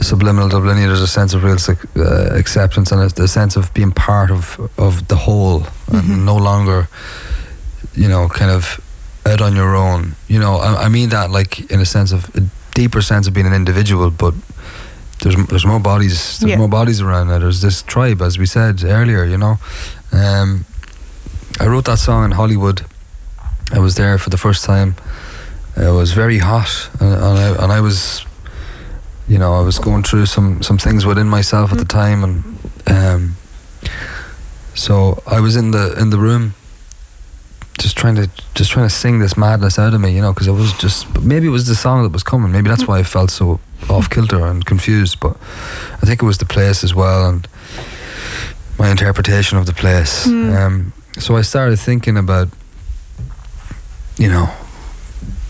[0.00, 0.86] subliminal Dublinia.
[0.86, 1.56] There's a sense of real
[1.96, 5.60] uh, acceptance and a, a sense of being part of of the whole,
[5.90, 5.98] Mhm.
[5.98, 6.88] and no longer,
[7.94, 8.80] you know, kind of
[9.26, 10.14] out on your own.
[10.28, 12.42] You know, I, I mean that like in a sense of a
[12.74, 14.34] deeper sense of being an individual, but.
[15.22, 16.58] There's, there's more bodies there's Yeah.
[16.58, 17.38] more bodies around now.
[17.38, 19.24] There's this tribe, as we said earlier.
[19.24, 19.58] You know,
[20.12, 20.64] um,
[21.60, 22.84] I wrote that song in Hollywood.
[23.72, 24.96] I was there for the first time.
[25.76, 28.26] It was very hot, and, and, I, and I was,
[29.28, 32.44] you know, I was going through some, some things within myself at the time, and
[32.86, 33.36] um,
[34.74, 36.54] so I was in the in the room,
[37.78, 40.46] just trying to just trying to sing this madness out of me, you know, because
[40.46, 42.52] it was just maybe it was the song that was coming.
[42.52, 45.20] Maybe that's why I felt so off kilter and confused.
[45.20, 45.36] But
[46.02, 47.48] I think it was the place as well, and
[48.78, 50.26] my interpretation of the place.
[50.26, 50.56] Mm.
[50.56, 52.48] Um, so I started thinking about,
[54.18, 54.50] you know,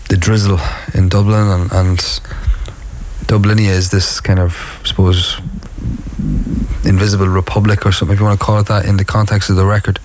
[0.09, 0.59] the drizzle
[0.93, 2.21] in Dublin, and, and
[3.27, 5.39] Dublinia is this kind of, I suppose,
[6.85, 9.55] invisible republic or something, if you want to call it that, in the context of
[9.55, 9.99] the record.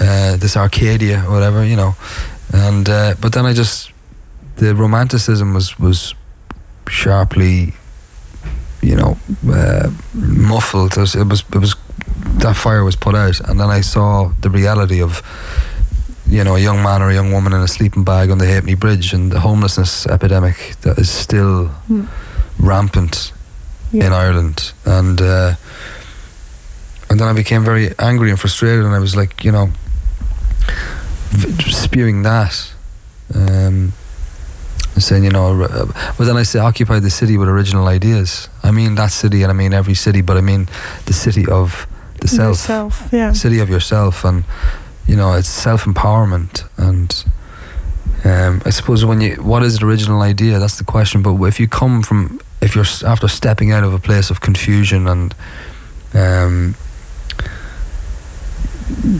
[0.00, 1.94] Uh, this Arcadia, or whatever, you know.
[2.52, 3.92] And uh, but then I just
[4.56, 6.14] the romanticism was was
[6.88, 7.74] sharply,
[8.82, 9.18] you know,
[9.52, 10.96] uh, muffled.
[10.96, 11.74] It was, it was it was
[12.38, 15.22] that fire was put out, and then I saw the reality of
[16.30, 18.46] you know a young man or a young woman in a sleeping bag on the
[18.46, 22.04] Halfpenny Bridge and the homelessness epidemic that is still Hmm.
[22.58, 23.32] rampant
[23.92, 24.06] Yeah.
[24.06, 25.54] in Ireland, and uh,
[27.08, 29.70] and then I became very angry and frustrated, and I was like, you know,
[31.70, 32.72] spewing that.
[33.34, 33.92] Um,
[34.98, 35.56] saying, you know,
[36.18, 38.48] but then I say occupy the city with original ideas.
[38.62, 40.68] I mean that city, and I mean every city, but I mean
[41.06, 41.86] the city of
[42.20, 43.32] the self, Yourself, yeah.
[43.32, 44.44] city of yourself, and
[45.06, 46.68] you know, it's self empowerment.
[46.78, 47.24] And
[48.24, 50.58] um, I suppose when you, what is an original idea?
[50.58, 51.22] That's the question.
[51.22, 55.06] But if you come from, if you're after stepping out of a place of confusion
[55.08, 55.34] and,
[56.14, 56.74] um,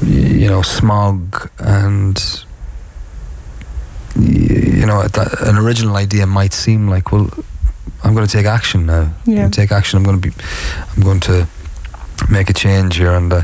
[0.05, 2.45] you know, smog and
[4.19, 5.03] you know,
[5.41, 7.31] an original idea might seem like, well,
[8.03, 9.03] I'm going to take action now.
[9.03, 9.37] I'm Yeah.
[9.41, 9.97] going to take action.
[9.99, 10.35] I'm going to be,
[10.97, 11.47] I'm going to
[12.29, 13.43] make a change here, and uh,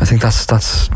[0.00, 0.88] I think that's that's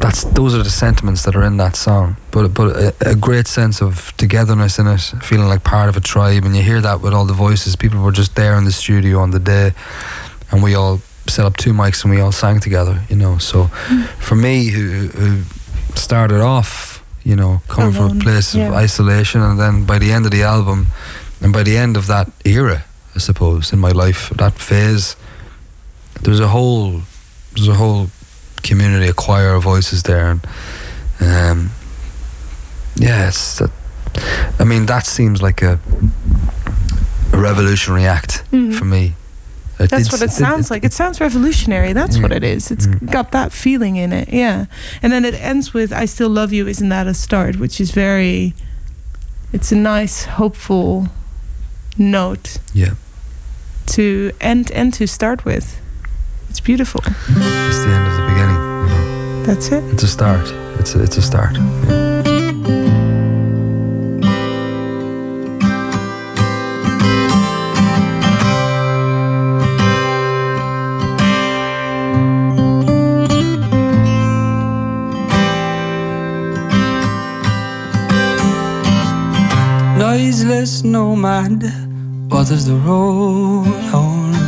[0.00, 2.16] that's those are the sentiments that are in that song.
[2.30, 6.00] But but a, a great sense of togetherness in it, feeling like part of a
[6.00, 7.76] tribe, and you hear that with all the voices.
[7.76, 9.72] People were just there in the studio on the day,
[10.50, 13.02] and we all set up two mics and we all sang together.
[13.08, 14.06] You know, so mm.
[14.18, 15.42] for me, who who
[15.94, 18.68] started off, you know, coming from a place yeah.
[18.68, 20.88] of isolation, and then by the end of the album,
[21.40, 22.84] and by the end of that era,
[23.14, 25.16] I suppose in my life, that phase,
[26.22, 27.02] there's a whole
[27.54, 28.10] there's a whole
[28.62, 30.46] community, a choir of voices there, and
[31.20, 31.70] um,
[32.96, 33.30] yeah.
[34.58, 35.78] I mean, that seems like a,
[37.32, 38.74] a revolutionary act Mhm.
[38.74, 39.14] for me.
[39.78, 40.82] It That's did- what it did- sounds like.
[40.84, 41.92] It sounds revolutionary.
[41.92, 42.70] That's what it is.
[42.72, 43.12] It's Mm.
[43.12, 44.28] got that feeling in it.
[44.32, 44.64] Yeah.
[45.02, 47.56] And then it ends with I still love you, isn't that a start?
[47.60, 48.54] Which is very
[49.52, 51.08] it's a nice, hopeful
[51.96, 52.94] note Yeah,
[53.86, 55.78] to end and to start with.
[56.68, 57.00] It's beautiful.
[57.06, 58.54] it's the end of the beginning.
[58.54, 59.42] You know?
[59.44, 59.82] That's it.
[59.90, 60.52] It's a start.
[60.78, 61.56] It's a, it's a start.
[61.56, 61.62] Yeah.
[79.96, 81.62] Noiseless nomad,
[82.28, 84.47] what does the road hold?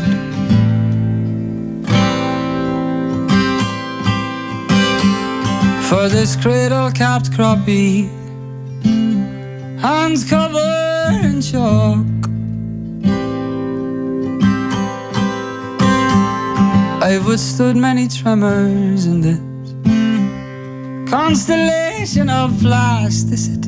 [5.91, 8.09] For this cradle capped crappie,
[9.81, 12.07] hands covered in chalk.
[17.03, 19.41] I've withstood many tremors in this
[21.11, 23.60] constellation of plasticity.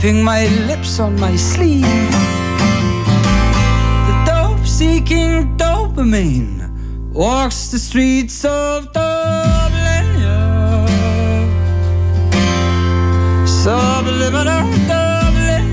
[0.00, 1.82] Wiping my lips on my sleeve.
[4.06, 6.70] The dope seeking dopamine
[7.12, 10.06] walks the streets of Dublin.
[13.46, 15.66] Subliminal Dublin.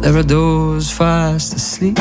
[0.00, 1.98] There are those fast asleep.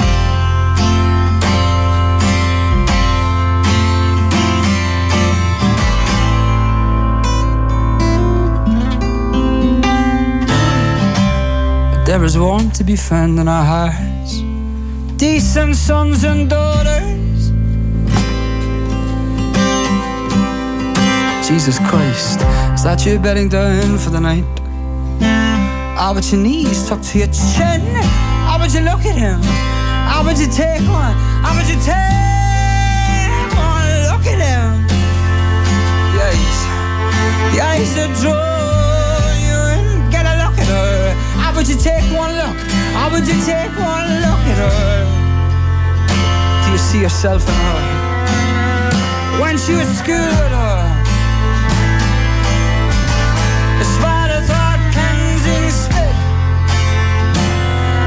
[12.16, 14.40] There is warmth to be found in our hearts,
[15.18, 17.50] decent sons and daughters.
[21.46, 22.40] Jesus Christ,
[22.74, 24.46] is that you bedding down for the night?
[26.00, 27.82] How would your knees tucked to your chin?
[28.48, 29.42] How would you look at him?
[30.08, 31.16] How would you take one?
[31.44, 34.88] How would you take one look at him?
[36.16, 38.55] The eyes, the eyes that draw
[41.66, 42.58] would you take one look?
[42.94, 45.06] How would you take one look at her?
[46.64, 47.82] Do you see yourself in her?
[49.42, 50.78] When she was school with her?
[53.80, 56.16] The spider thought cleansing spit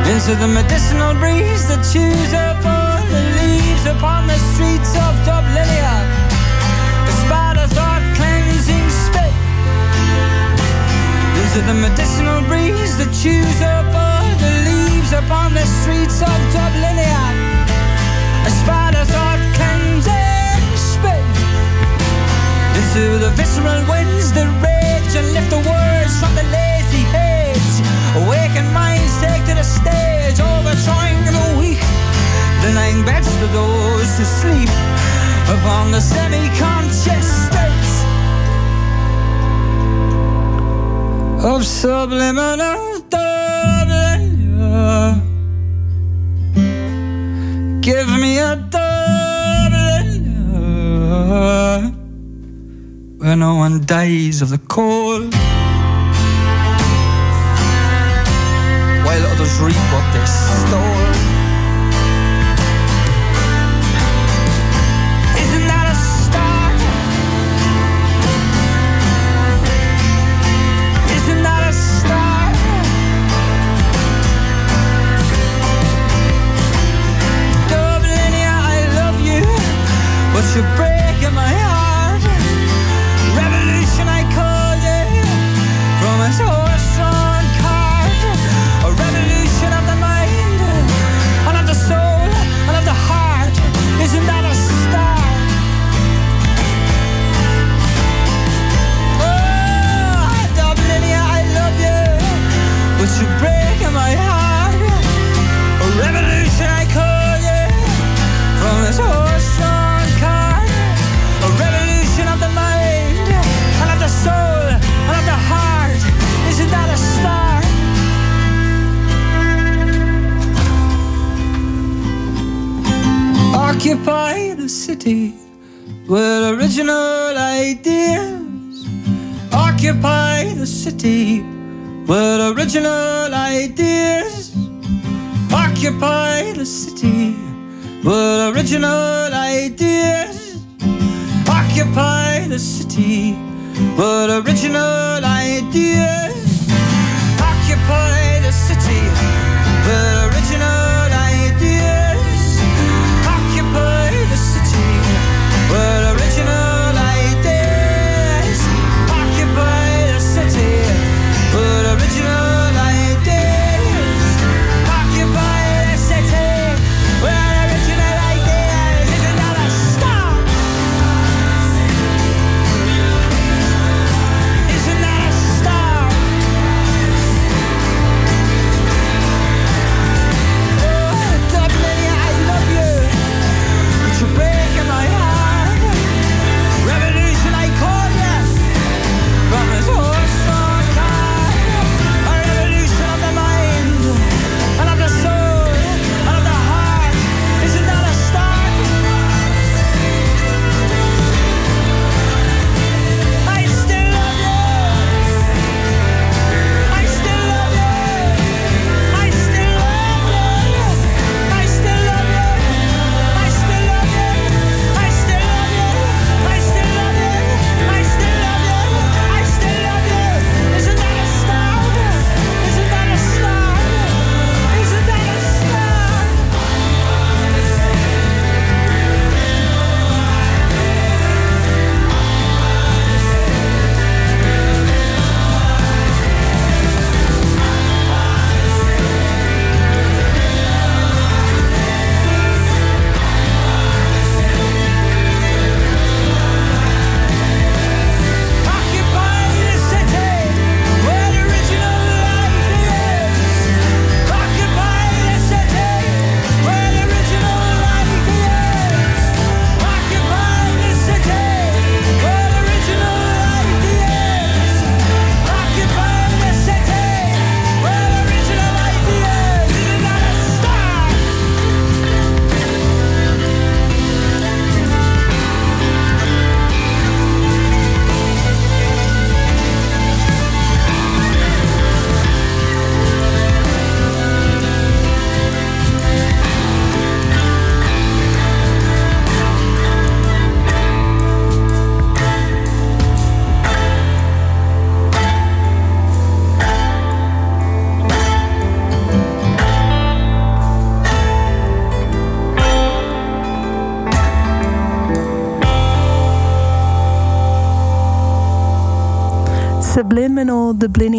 [0.06, 6.07] into the medicinal breeze that chews up all the leaves upon the streets of Dublinia.
[13.28, 17.24] That up all the leaves upon the streets of Dublinia.
[18.48, 21.26] A spider thought cleansing spit
[22.78, 27.74] into the visceral winds that rage and lift the words from the lazy page.
[28.24, 31.82] Awaken minds take to the stage, overthrowing the weak,
[32.64, 34.72] denying beds to those who sleep
[35.56, 37.92] upon the semi-conscious states
[41.44, 42.87] of subliminal Dublin.
[47.80, 48.98] Give me a Dublin.
[53.18, 55.34] where no one dies of the cold.
[59.04, 61.07] While others reap what they stole.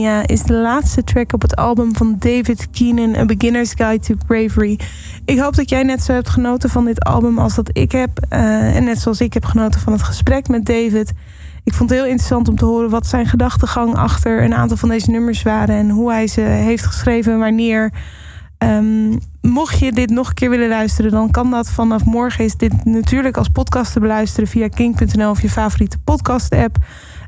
[0.07, 4.79] Is de laatste track op het album van David Keenan, A Beginner's Guide to Bravery.
[5.25, 8.09] Ik hoop dat jij net zo hebt genoten van dit album als dat ik heb.
[8.29, 11.13] Uh, en net zoals ik heb genoten van het gesprek met David.
[11.63, 14.89] Ik vond het heel interessant om te horen wat zijn gedachtegang achter een aantal van
[14.89, 15.75] deze nummers waren.
[15.75, 17.91] En hoe hij ze heeft geschreven en wanneer.
[18.63, 22.45] Um, mocht je dit nog een keer willen luisteren, dan kan dat vanaf morgen.
[22.45, 26.77] Is dit natuurlijk als podcast te beluisteren via king.nl of je favoriete podcast-app.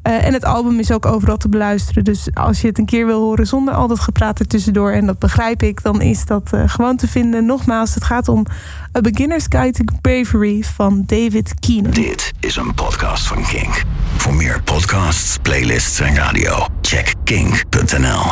[0.07, 2.03] Uh, en het album is ook overal te beluisteren.
[2.03, 5.05] Dus als je het een keer wil horen zonder al dat gepraat er tussendoor, en
[5.05, 7.45] dat begrijp ik, dan is dat uh, gewoon te vinden.
[7.45, 8.45] Nogmaals, het gaat om
[8.97, 11.91] A Beginner's Guide to Bravery van David Keenan.
[11.91, 13.83] Dit is een podcast van King.
[14.17, 18.31] Voor meer podcasts, playlists en radio, check king.nl.